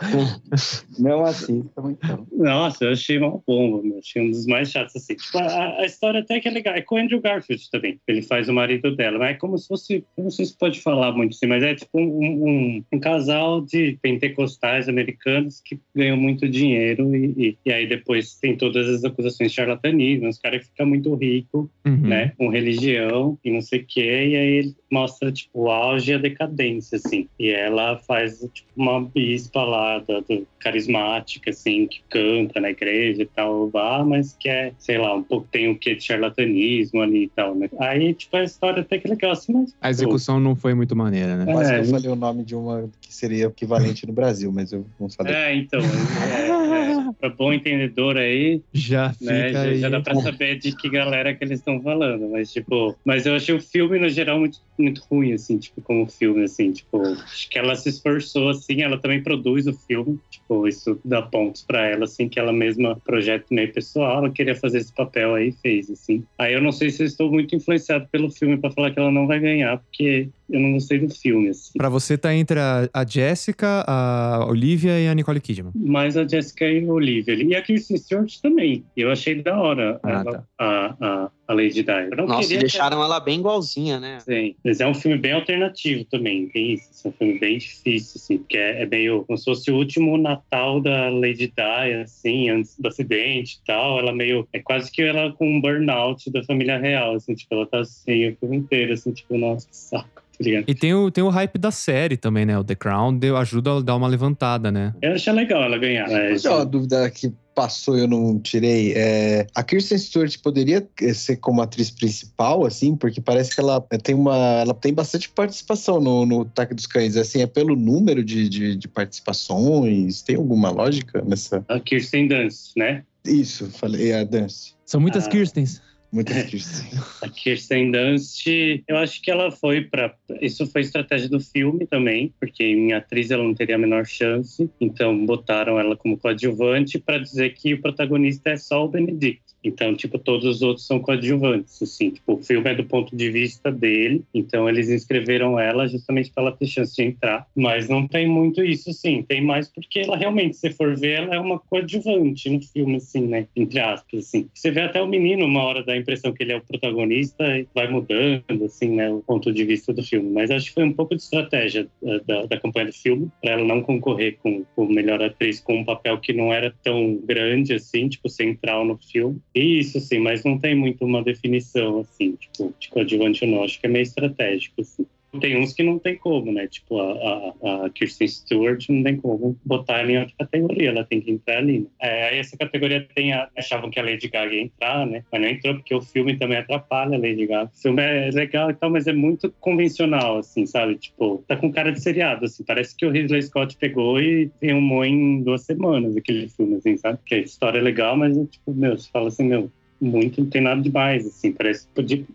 [0.98, 2.26] Não assistam, então.
[2.32, 3.98] Nossa, eu achei uma bomba, meu.
[3.98, 5.14] Achei um dos mais chatos, assim.
[5.14, 6.74] Tipo, a, a história até que é legal.
[6.74, 7.98] É com o Andrew Garfield também.
[8.06, 9.18] Ele faz o marido dela.
[9.18, 10.04] Mas é como se fosse.
[10.16, 12.04] Eu não sei se pode falar muito assim, mas é tipo um,
[12.48, 18.34] um, um casal de pentecostais americanos que ganham muito dinheiro e, e, e aí depois
[18.36, 20.28] tem todas as acusações de charlatanismo.
[20.28, 21.96] Os caras ficam muito ricos, Uhum.
[22.08, 22.32] né?
[22.38, 24.00] Com religião e não sei o quê.
[24.00, 27.28] E aí ele mostra, tipo, o auge e a decadência, assim.
[27.38, 33.22] E ela faz, tipo, uma bispa lá, da, do, carismática, assim, que canta na igreja
[33.22, 37.00] e tal, ah, mas que é, sei lá, um pouco tem o que de charlatanismo
[37.00, 37.68] ali e tal, né?
[37.78, 39.74] Aí, tipo, a história até que é legal, assim, mas...
[39.80, 41.52] A execução não foi muito maneira, né?
[41.52, 44.72] Quase É, que eu falei o nome de uma que seria equivalente no Brasil, mas
[44.72, 45.34] eu não falei.
[45.34, 49.78] É, então, é, é, pra bom entendedor aí, Já fica né, já, aí.
[49.78, 53.34] já dá pra saber de que galera que eles estão falando, mas, tipo, mas eu
[53.34, 57.48] achei o filme, no geral, muito, muito ruim, assim, tipo, como filme, assim, tipo, acho
[57.50, 61.86] que ela se esforçou, assim, ela também produz o filme, tipo, isso dá pontos pra
[61.86, 65.90] ela, assim, que ela mesma, projeto meio pessoal, ela queria fazer esse papel aí, fez,
[65.90, 66.24] assim.
[66.38, 69.10] Aí eu não sei se eu estou muito influenciado pelo filme pra falar que ela
[69.10, 71.72] não vai ganhar, porque eu não gostei do filme, assim.
[71.78, 75.72] Pra você tá entre a, a Jessica, a Olivia e a Nicole Kidman.
[75.74, 77.34] Mas a Jessica e a Olivia.
[77.34, 78.84] E a Kristen Stewart também.
[78.96, 80.44] Eu achei da hora Ah, ela- tá.
[80.58, 81.90] a, a, a Lady Di.
[81.90, 84.20] Eu não Nossa, queria deixaram ela bem igualzinha, né?
[84.20, 84.54] Sim.
[84.64, 86.48] Mas é um filme bem alternativo também.
[86.48, 86.88] Tem isso.
[87.04, 88.38] É um filme bem difícil, assim.
[88.38, 92.78] Porque é, é meio como se fosse o último Natal da Lady Di, assim, antes
[92.78, 93.98] do acidente e tal.
[93.98, 94.46] Ela meio...
[94.52, 97.34] É quase que ela com um burnout da família real, assim.
[97.34, 99.10] Tipo, ela tá assim o filme inteiro, assim.
[99.10, 100.22] Tipo, nossa, que saco.
[100.38, 100.64] Tá ligado?
[100.68, 102.56] E tem o, tem o hype da série também, né?
[102.56, 104.94] O The Crown deu, ajuda a dar uma levantada, né?
[105.02, 106.08] Eu achei legal ela ganhar.
[106.08, 107.30] Mas, Só uma dúvida que
[107.60, 108.94] passou e eu não tirei.
[108.96, 114.14] É, a Kirsten Stewart poderia ser como atriz principal, assim, porque parece que ela tem
[114.14, 114.34] uma.
[114.34, 117.18] Ela tem bastante participação no, no Ataque dos Cães.
[117.18, 120.22] Assim, é pelo número de, de, de participações?
[120.22, 121.62] Tem alguma lógica nessa.
[121.68, 123.04] a Kirsten Dunst, né?
[123.26, 124.72] Isso, falei a Dance.
[124.86, 125.28] São muitas Ah.
[125.28, 125.82] Kirstens.
[126.12, 126.98] Muitas Kirsten.
[127.22, 128.44] A Kirsten Dunst,
[128.88, 133.30] eu acho que ela foi para isso foi estratégia do filme também, porque em atriz
[133.30, 137.80] ela não teria a menor chance, então botaram ela como coadjuvante para dizer que o
[137.80, 139.49] protagonista é só o Benedict.
[139.62, 143.30] Então, tipo, todos os outros são coadjuvantes, assim, tipo, o filme é do ponto de
[143.30, 148.06] vista dele, então eles inscreveram ela justamente para ela ter chance de entrar, mas não
[148.06, 151.58] tem muito isso, assim, tem mais porque ela realmente, se for ver, ela é uma
[151.58, 154.48] coadjuvante no filme, assim, né, entre aspas, assim.
[154.54, 157.44] Você vê até o menino, uma hora dá a impressão que ele é o protagonista
[157.58, 160.84] e vai mudando, assim, né, o ponto de vista do filme, mas acho que foi
[160.84, 164.64] um pouco de estratégia eh, da, da campanha do filme, para ela não concorrer com
[164.76, 168.96] o melhor atriz com um papel que não era tão grande, assim, tipo, central no
[168.96, 169.40] filme.
[169.54, 173.64] Isso, sim, mas não tem muito uma definição, assim, tipo, de coadjuvante ou não.
[173.64, 175.06] Acho que é meio estratégico, assim.
[175.38, 176.66] Tem uns que não tem como, né?
[176.66, 181.20] Tipo, a, a, a Kirsten Stewart não tem como botar em outra categoria, ela tem
[181.20, 181.80] que entrar ali.
[181.80, 181.86] Né?
[182.00, 185.22] É, aí essa categoria tem a, achavam que a Lady Gaga ia entrar, né?
[185.30, 187.70] Mas não entrou porque o filme também atrapalha a Lady Gaga.
[187.72, 190.96] O filme é legal e tal, mas é muito convencional, assim, sabe?
[190.96, 192.64] Tipo, tá com cara de seriado, assim.
[192.64, 197.18] Parece que o Ridley Scott pegou e filmou em duas semanas aquele filme, assim, sabe?
[197.24, 199.70] Que a história é legal, mas, tipo, meu, você fala assim, meu,
[200.00, 201.86] muito, não tem nada demais, assim, parece,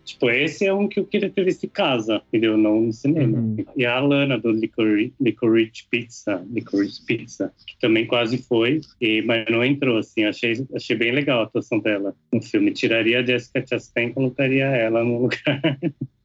[0.04, 2.56] tipo, esse é um que eu queria ter visto em casa, entendeu?
[2.56, 3.38] Não no cinema.
[3.38, 3.64] Uhum.
[3.76, 9.46] E a Alana, do Licorice, Licorice Pizza, Licorice Pizza, que também quase foi, e, mas
[9.50, 12.72] não entrou, assim, achei, achei bem legal a atuação dela no filme.
[12.72, 15.60] Tiraria a Jessica Chastain e colocaria ela no lugar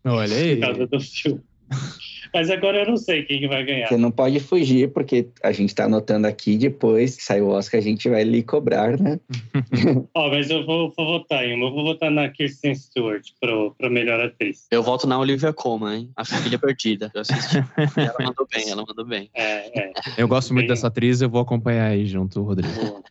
[0.06, 0.56] Olha aí.
[0.56, 1.42] por causa do filme.
[2.34, 3.88] Mas agora eu não sei quem que vai ganhar.
[3.88, 7.80] Você não pode fugir, porque a gente tá anotando aqui, depois que sair o Oscar,
[7.80, 9.20] a gente vai lhe cobrar, né?
[10.16, 11.66] Ó, mas eu vou, vou votar em uma.
[11.66, 14.66] Eu vou votar na Kirsten Stewart pro, pro melhor atriz.
[14.72, 16.10] Eu volto na Olivia Colman, hein?
[16.16, 17.12] A Família Perdida.
[17.14, 17.58] Eu assisti.
[17.98, 19.30] ela mandou bem, ela mandou bem.
[19.34, 19.92] É, é.
[20.18, 22.74] Eu gosto muito Bem- dessa atriz, eu vou acompanhar aí junto, Rodrigo.
[22.74, 23.04] Boa.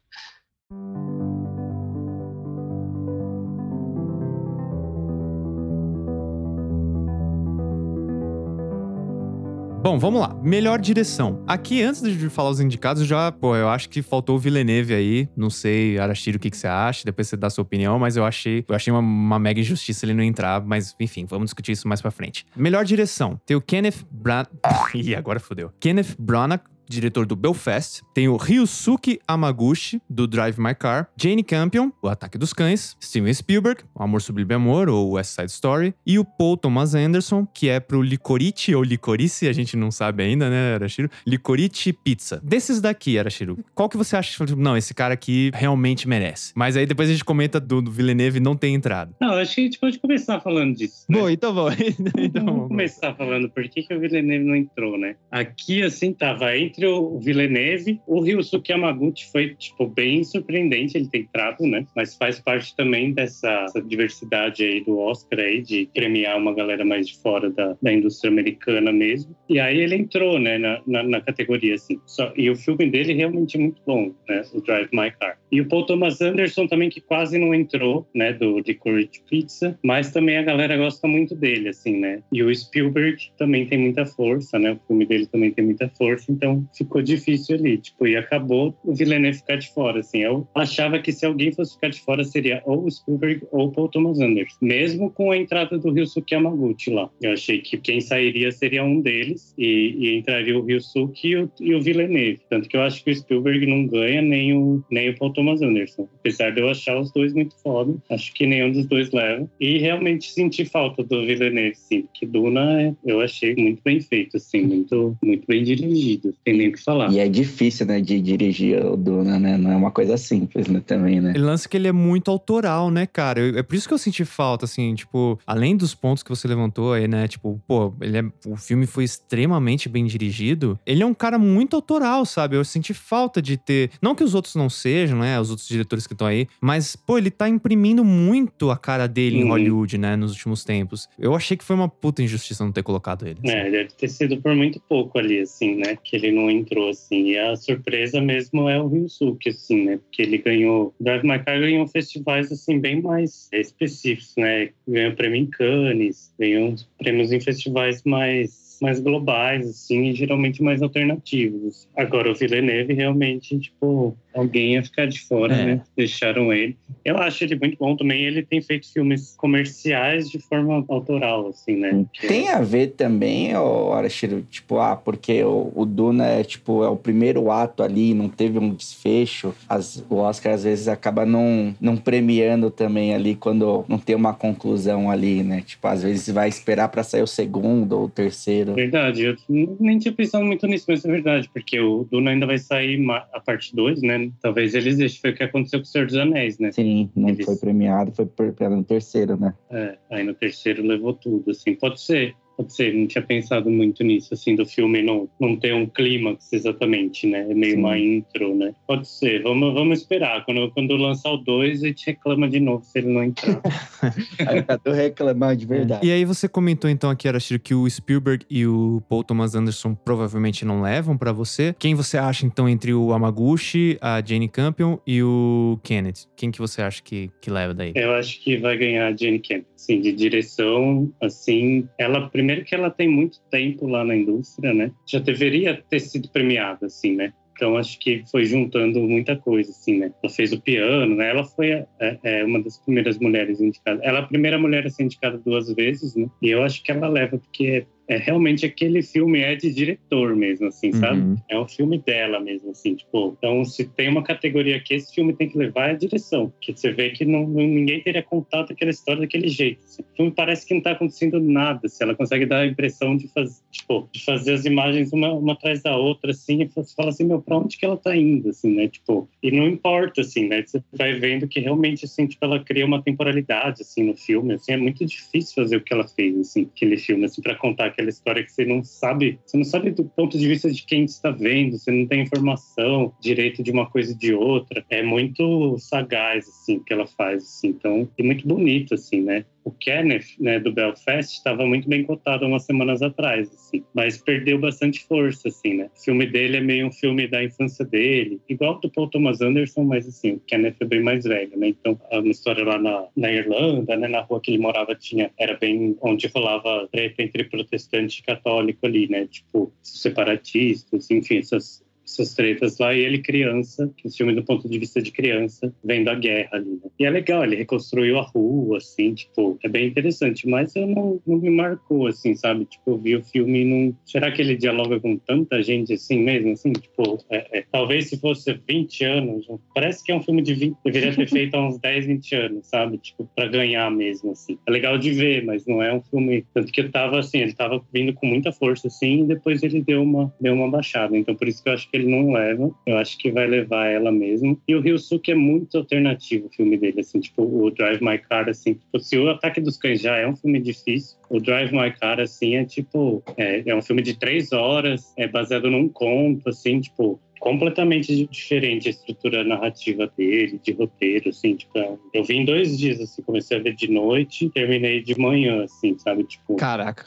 [9.91, 10.33] Bom, vamos lá.
[10.41, 11.43] Melhor direção.
[11.49, 15.29] Aqui, antes de falar os indicados, já, pô, eu acho que faltou o Villeneuve aí.
[15.37, 17.05] Não sei, Arashiro, o que, que você acha.
[17.05, 20.07] Depois você dá a sua opinião, mas eu achei, eu achei uma, uma mega injustiça
[20.07, 20.65] ele não entrar.
[20.65, 22.47] Mas, enfim, vamos discutir isso mais pra frente.
[22.55, 23.41] Melhor direção.
[23.45, 24.47] Tem o Kenneth Branagh.
[24.95, 25.73] Ih, agora fodeu.
[25.81, 26.63] Kenneth Branagh.
[26.91, 32.37] Diretor do Belfast, tem o Ryusuke Amaguchi, do Drive My Car, Jane Campion, O Ataque
[32.37, 36.57] dos Cães, Steven Spielberg, O Amor Sublime Amor, ou West Side Story, e o Paul
[36.57, 41.09] Thomas Anderson, que é pro Licorice ou Licorice, a gente não sabe ainda, né, Arashiro?
[41.25, 42.41] Licorice Pizza.
[42.43, 44.45] Desses daqui, Arashiro, qual que você acha?
[44.57, 46.53] Não, esse cara aqui realmente merece.
[46.57, 49.15] Mas aí depois a gente comenta do, do Villeneuve não ter entrado.
[49.21, 51.05] Não, acho que a gente pode começar falando disso.
[51.09, 51.19] né?
[51.19, 51.77] Bom, então vamos.
[52.19, 55.15] então, Vamos começar falando por que, que o Villeneuve não entrou, né?
[55.31, 61.09] Aqui, assim, tava entre entre o Villeneuve, o Ryusuke Yamaguchi foi, tipo, bem surpreendente ele
[61.09, 61.85] ter entrado, né?
[61.95, 67.07] Mas faz parte também dessa, diversidade aí do Oscar aí, de premiar uma galera mais
[67.07, 69.37] de fora da, da indústria americana mesmo.
[69.49, 72.01] E aí ele entrou, né, na, na, na categoria, assim.
[72.07, 74.43] Só, e o filme dele realmente é muito bom, né?
[74.55, 75.39] O Drive My Car.
[75.53, 80.13] E o Paul Thomas Anderson também, que quase não entrou, né, do Licorice Pizza, mas
[80.13, 82.23] também a galera gosta muito dele, assim, né?
[82.33, 84.73] E o Spielberg também tem muita força, né?
[84.73, 88.95] O filme dele também tem muita força, então ficou difícil ali, tipo, e acabou o
[88.95, 90.19] Villeneuve ficar de fora, assim.
[90.19, 93.89] Eu achava que se alguém fosse ficar de fora seria ou o Spielberg ou Paul
[93.89, 97.11] Thomas Anderson, mesmo com a entrada do Ryusuke Yamaguchi lá.
[97.21, 101.51] Eu achei que quem sairia seria um deles e, e entraria o Ryusuke e o,
[101.61, 102.41] e o Villeneuve.
[102.49, 105.63] Tanto que eu acho que o Spielberg não ganha nem o, nem o Paul Thomas
[105.63, 106.09] Anderson.
[106.21, 109.49] Apesar de eu achar os dois muito foda, acho que nenhum dos dois leva.
[109.61, 114.63] E realmente senti falta do Villeneuve, sim, porque Duna eu achei muito bem feito, assim,
[114.63, 116.35] muito, muito bem dirigido.
[116.45, 117.11] Tem nem o que falar.
[117.13, 119.57] E é difícil, né, de dirigir o Duna, né?
[119.57, 121.31] Não é uma coisa simples, né, também, né?
[121.35, 123.41] Ele lança que ele é muito autoral, né, cara?
[123.41, 126.47] Eu- É por isso que eu senti falta, assim, tipo, além dos pontos que você
[126.49, 127.27] levantou aí, né?
[127.29, 130.79] Tipo, pô, ele é, o filme foi extremamente bem dirigido.
[130.87, 132.57] Ele é um cara muito autoral, sabe?
[132.57, 133.91] Eu senti falta de ter.
[134.03, 135.39] Não que os outros não sejam, né?
[135.41, 139.39] Os outros diretores que estão aí, mas, pô, ele tá imprimindo muito a cara dele
[139.39, 139.51] em Uhum.
[139.51, 140.17] Hollywood, né?
[140.17, 141.09] Nos últimos tempos.
[141.19, 143.39] Eu achei que foi uma puta injustiça não ter colocado ele.
[143.45, 143.57] assim.
[143.57, 145.97] É, deve ter sido por muito pouco ali, assim, né?
[146.03, 147.31] Que ele não entrou, assim.
[147.31, 149.97] E a surpresa mesmo é o Ryusuke, assim, né?
[149.97, 150.95] Porque ele ganhou...
[151.01, 154.71] Drive My Car ganhou festivais, assim, bem mais específicos, né?
[154.87, 160.81] Ganhou prêmio em Cannes, ganhou prêmios em festivais mais mais globais, assim, e geralmente mais
[160.81, 161.87] alternativos.
[161.95, 165.65] Agora, o Villeneuve, realmente, tipo, alguém ia ficar de fora, É.
[165.65, 165.83] né?
[165.97, 166.77] Deixaram ele.
[167.05, 168.23] Eu acho ele muito bom também.
[168.25, 172.05] Ele tem feito filmes comerciais de forma autoral, assim, né?
[172.13, 176.89] Que- Tem a ver também, Arashiro, tipo, ah, porque o, o Duna é, tipo, é
[176.89, 179.55] o primeiro ato ali, não teve um desfecho.
[179.69, 184.35] As, o Oscar, às vezes, acaba não, não premiando também ali quando não tem uma
[184.35, 185.63] conclusão ali, né?
[185.67, 188.75] Tipo, às vezes vai esperar pra sair o segundo ou o terceiro.
[188.75, 189.37] Verdade, eu
[189.79, 193.01] nem tinha pensado muito nisso, mas é verdade, porque o Duna ainda vai sair
[193.33, 194.20] a parte 2, né?
[194.41, 196.73] Talvez eles deixem, foi o que aconteceu com o Senhor dos Anéis, né?
[196.73, 199.55] Sim, não Eles- foi premiado, foi premiado no terceiro, né?
[199.71, 202.35] É, aí no terceiro levou tudo, assim, pode ser.
[202.61, 206.53] Pode ser, não tinha pensado muito nisso, assim, do filme não, não ter um clímax
[206.53, 207.47] exatamente, né?
[207.51, 207.79] É meio Sim.
[207.79, 208.75] uma intro, né?
[208.87, 210.45] Pode ser, vamos, vamos esperar.
[210.45, 213.63] Quando, quando lançar o 2, a gente reclama de novo se ele não entrar.
[214.47, 216.07] Aí tá reclamando de verdade.
[216.07, 219.95] E aí você comentou então aqui, Arashiro, que o Spielberg e o Paul Thomas Anderson
[219.95, 221.75] provavelmente não levam pra você.
[221.79, 226.27] Quem você acha então entre o Amaguchi, a Jane Campion e o Kenneth?
[226.37, 227.93] Quem que você acha que, que leva daí?
[227.95, 232.75] Eu acho que vai ganhar a Jane Camp, assim, de direção, assim, ela, primeiro que
[232.75, 237.33] ela tem muito tempo lá na indústria, né, já deveria ter sido premiada, assim, né,
[237.53, 241.45] então acho que foi juntando muita coisa, assim, né, ela fez o piano, né, ela
[241.45, 241.87] foi é,
[242.23, 245.73] é, uma das primeiras mulheres indicadas, ela é a primeira mulher a ser indicada duas
[245.75, 249.73] vezes, né, e eu acho que ela leva, porque é, realmente aquele filme é de
[249.73, 251.21] diretor mesmo, assim, sabe?
[251.21, 251.37] Uhum.
[251.49, 253.37] É um filme dela mesmo, assim, tipo.
[253.39, 256.53] Então, se tem uma categoria que esse filme tem que levar, é a direção.
[256.61, 259.85] Que você vê que não, ninguém teria contado aquela história daquele jeito.
[259.85, 260.03] assim.
[260.03, 261.89] O filme parece que não tá acontecendo nada.
[261.89, 265.53] Se ela consegue dar a impressão de, faz, tipo, de fazer as imagens uma, uma
[265.53, 268.49] atrás da outra, assim, e você fala assim, meu, pra onde que ela tá indo,
[268.49, 268.89] assim, né?
[268.89, 270.65] Tipo, e não importa, assim, né?
[270.67, 274.73] Você vai vendo que realmente, assim, tipo, ela cria uma temporalidade, assim, no filme, assim,
[274.73, 278.09] é muito difícil fazer o que ela fez, assim, aquele filme, assim, pra contar aquela
[278.09, 281.31] história que você não sabe, você não sabe do ponto de vista de quem está
[281.31, 284.85] vendo, você não tem informação direito de uma coisa e de outra.
[284.89, 289.45] É muito sagaz, assim, que ela faz, assim, então, e muito bonito, assim, né?
[289.65, 294.59] O Kenneth, né, do Belfast, estava muito bem cotado umas semanas atrás, assim, mas perdeu
[294.59, 295.91] bastante força, assim, né?
[295.95, 299.85] O filme dele é meio um filme da infância dele, igual do Paul Thomas Anderson,
[299.85, 301.69] mas assim, o Kenneth é bem mais velho, né?
[301.69, 305.31] Então, a uma história lá na, na Irlanda, né, na rua que ele morava, tinha,
[305.39, 309.27] era bem onde rolava treta entre protestante e católico ali, né?
[309.27, 311.83] Tipo, separatistas, enfim, essas
[312.13, 315.73] essas tretas lá, e ele criança, que o filme do ponto de vista de criança,
[315.85, 316.91] vendo a guerra ali, né?
[316.99, 321.21] E é legal, ele reconstruiu a rua, assim, tipo, é bem interessante, mas eu não,
[321.27, 322.65] não me marcou, assim, sabe?
[322.65, 323.97] Tipo, eu vi o filme e não...
[324.05, 326.73] Será que ele dialoga com tanta gente assim mesmo, assim?
[326.73, 330.77] Tipo, é- é, talvez se fosse 20 anos, parece que é um filme de 20,
[330.85, 332.99] deveria ter feito há uns 10, 20 anos, sabe?
[332.99, 334.59] Tipo, pra ganhar mesmo, assim.
[334.67, 336.45] É legal de ver, mas não é um filme...
[336.53, 339.81] Tanto que eu tava, assim, ele tava vindo com muita força, assim, e depois ele
[339.83, 341.17] deu uma, deu uma baixada.
[341.17, 342.71] Então, por isso que eu acho que ele não leva.
[342.87, 344.61] Eu acho que vai levar ela mesmo.
[344.67, 348.49] E o Ryusuke é muito alternativo o filme dele, assim, tipo, o Drive My Car,
[348.49, 351.93] assim, tipo, se o Ataque dos Cães já é um filme difícil, o Drive My
[351.93, 356.49] Car, assim, é tipo, é, é um filme de três horas, é baseado num conto,
[356.49, 362.45] assim, tipo, completamente diferente a estrutura narrativa dele, de roteiro, assim, tipo, eu vi em
[362.45, 366.55] dois dias, assim, comecei a ver de noite, terminei de manhã, assim, sabe, tipo...
[366.57, 367.05] Caraca.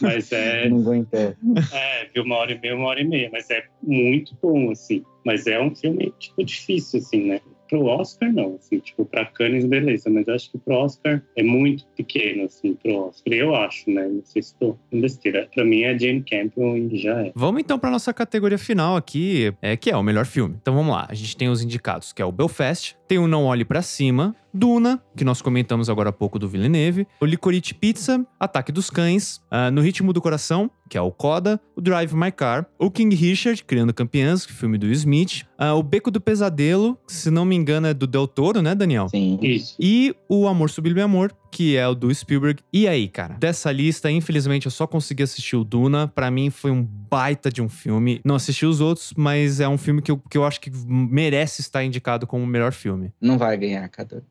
[0.00, 0.68] Mas é...
[0.70, 1.34] Não aguentei.
[1.72, 5.02] É, vi uma hora e meia, uma hora e meia, mas é muito bom, assim.
[5.26, 7.40] Mas é um filme, tipo, difícil, assim, né?
[7.74, 11.84] Pro Oscar, não, assim, tipo, pra Cannes, beleza, mas acho que pro Oscar é muito
[11.96, 13.34] pequeno, assim, pro Oscar.
[13.34, 14.06] Eu acho, né?
[14.06, 15.48] Não sei se tô em besteira.
[15.52, 17.32] Pra mim é Jane Campion e já é.
[17.34, 20.54] Vamos então pra nossa categoria final aqui, é, que é o melhor filme.
[20.62, 23.44] Então vamos lá, a gente tem os indicados, que é o Belfast, tem o Não
[23.44, 28.24] Olhe Pra Cima, Duna, que nós comentamos agora há pouco do Villeneuve, o Licorice Pizza,
[28.38, 32.30] Ataque dos Cães, ah, No Ritmo do Coração, que é o Coda, o Drive My
[32.30, 36.10] Car, o King Richard, Criando Campeãs, que é o filme do Smith, ah, o Beco
[36.10, 39.08] do Pesadelo, que se não me engano é do Del Toro, né, Daniel?
[39.08, 39.38] Sim.
[39.42, 39.74] Isso.
[39.80, 42.60] E o Amor Sublime Amor, que é o do Spielberg.
[42.72, 43.34] E aí, cara?
[43.34, 46.08] Dessa lista, infelizmente, eu só consegui assistir o Duna.
[46.08, 48.20] Pra mim, foi um baita de um filme.
[48.24, 51.60] Não assisti os outros, mas é um filme que eu, que eu acho que merece
[51.60, 53.12] estar indicado como o melhor filme.
[53.20, 54.24] Não vai ganhar, Cadu.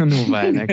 [0.06, 0.66] não vai, né?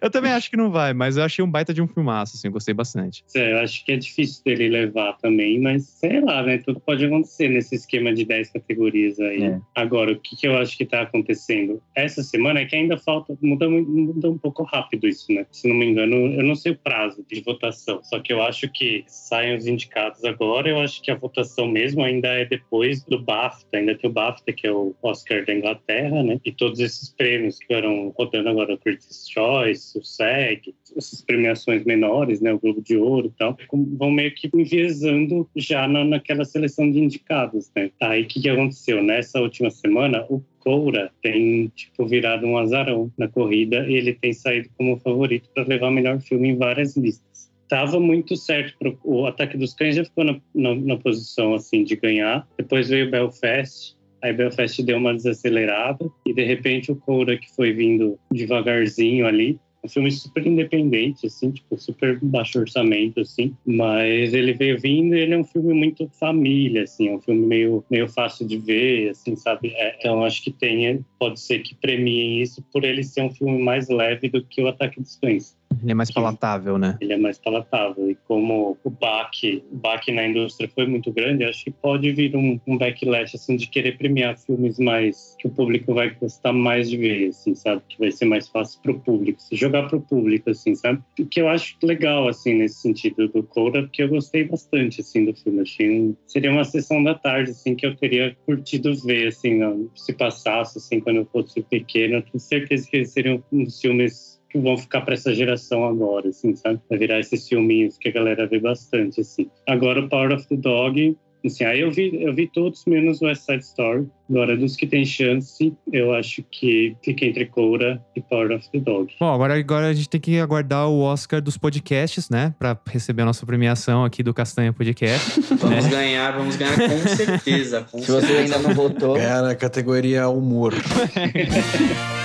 [0.00, 2.48] eu também acho que não vai, mas eu achei um baita de um filmaço, assim,
[2.48, 3.24] eu gostei bastante.
[3.34, 6.58] É, eu acho que é difícil dele levar também, mas sei lá, né?
[6.58, 9.44] Tudo pode acontecer nesse esquema de 10 categorias aí.
[9.44, 9.60] É.
[9.74, 13.36] Agora, o que, que eu acho que tá acontecendo essa semana é que ainda falta,
[13.42, 15.46] muda, muda um pouco rápido isso, né?
[15.50, 18.68] Se não me engano, eu não sei o prazo de votação, só que eu acho
[18.70, 23.20] que saem os indicados agora, eu acho que a votação mesmo ainda é depois do
[23.20, 26.40] BAFTA, ainda tem o BAFTA, que é o Oscar da Inglaterra, né?
[26.44, 31.84] E todos esses prêmios que foram rodando agora, o Critics' Choice, o SEG, essas premiações
[31.84, 32.52] menores, né?
[32.52, 33.56] O Globo de Ouro e tal,
[33.98, 37.90] vão meio que enviesando já na, naquela seleção de indicados, né?
[38.00, 39.02] Aí o que, que aconteceu?
[39.02, 44.32] Nessa última semana, o Coura tem tipo virado um azarão na corrida e ele tem
[44.32, 47.50] saído como favorito para levar o melhor filme em várias listas.
[47.68, 51.84] Tava muito certo pro, o Ataque dos Cães já ficou na, na, na posição assim
[51.84, 52.46] de ganhar.
[52.58, 57.72] Depois veio Belfast, Aí Belfast deu uma desacelerada e de repente o Coura que foi
[57.72, 64.52] vindo devagarzinho ali, um filme super independente, assim, tipo, super baixo orçamento, assim, mas ele
[64.52, 68.46] veio vindo ele é um filme muito família, assim, é um filme meio, meio fácil
[68.46, 69.72] de ver, assim, sabe?
[69.74, 73.62] É, então acho que tem, pode ser que premiem isso por ele ser um filme
[73.62, 75.56] mais leve do que o Ataque dos Cães.
[75.82, 76.98] Ele é mais palatável, né?
[77.00, 78.10] Ele é mais palatável.
[78.10, 82.36] E como o baque, o baque na indústria foi muito grande, acho que pode vir
[82.36, 85.36] um, um backlash, assim, de querer premiar filmes mais...
[85.38, 87.82] que o público vai gostar mais de ver, assim, sabe?
[87.88, 89.40] Que vai ser mais fácil pro público.
[89.40, 91.00] Se jogar pro público, assim, sabe?
[91.18, 95.24] O que eu acho legal, assim, nesse sentido do Coda, porque eu gostei bastante, assim,
[95.24, 95.60] do filme.
[95.60, 96.16] Achei um...
[96.26, 99.60] Seria uma sessão da tarde, assim, que eu teria curtido ver, assim,
[99.94, 102.16] se passasse, assim, quando eu fosse pequeno.
[102.16, 105.84] Eu tenho certeza que ele seria um dos filmes que vão ficar para essa geração
[105.84, 106.80] agora, assim, sabe?
[106.88, 109.48] Vai virar esses filminhos que a galera vê bastante, assim.
[109.68, 113.42] Agora o Power of the Dog, assim, aí eu vi, eu vi todos menos West
[113.42, 114.06] Side Story.
[114.28, 118.78] Agora, dos que tem chance, eu acho que fica entre Coura e Power of the
[118.78, 119.12] Dog.
[119.18, 122.54] Bom, agora, agora a gente tem que aguardar o Oscar dos podcasts, né?
[122.58, 125.40] Pra receber a nossa premiação aqui do Castanha Podcast.
[125.58, 127.86] Vamos ganhar, vamos ganhar com certeza.
[127.90, 128.56] Com Se você certeza.
[128.56, 130.74] ainda não votou, Ganhar na categoria humor.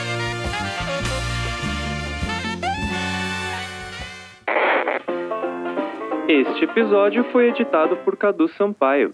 [6.28, 9.14] Este episódio foi editado por Cadu Sampaio.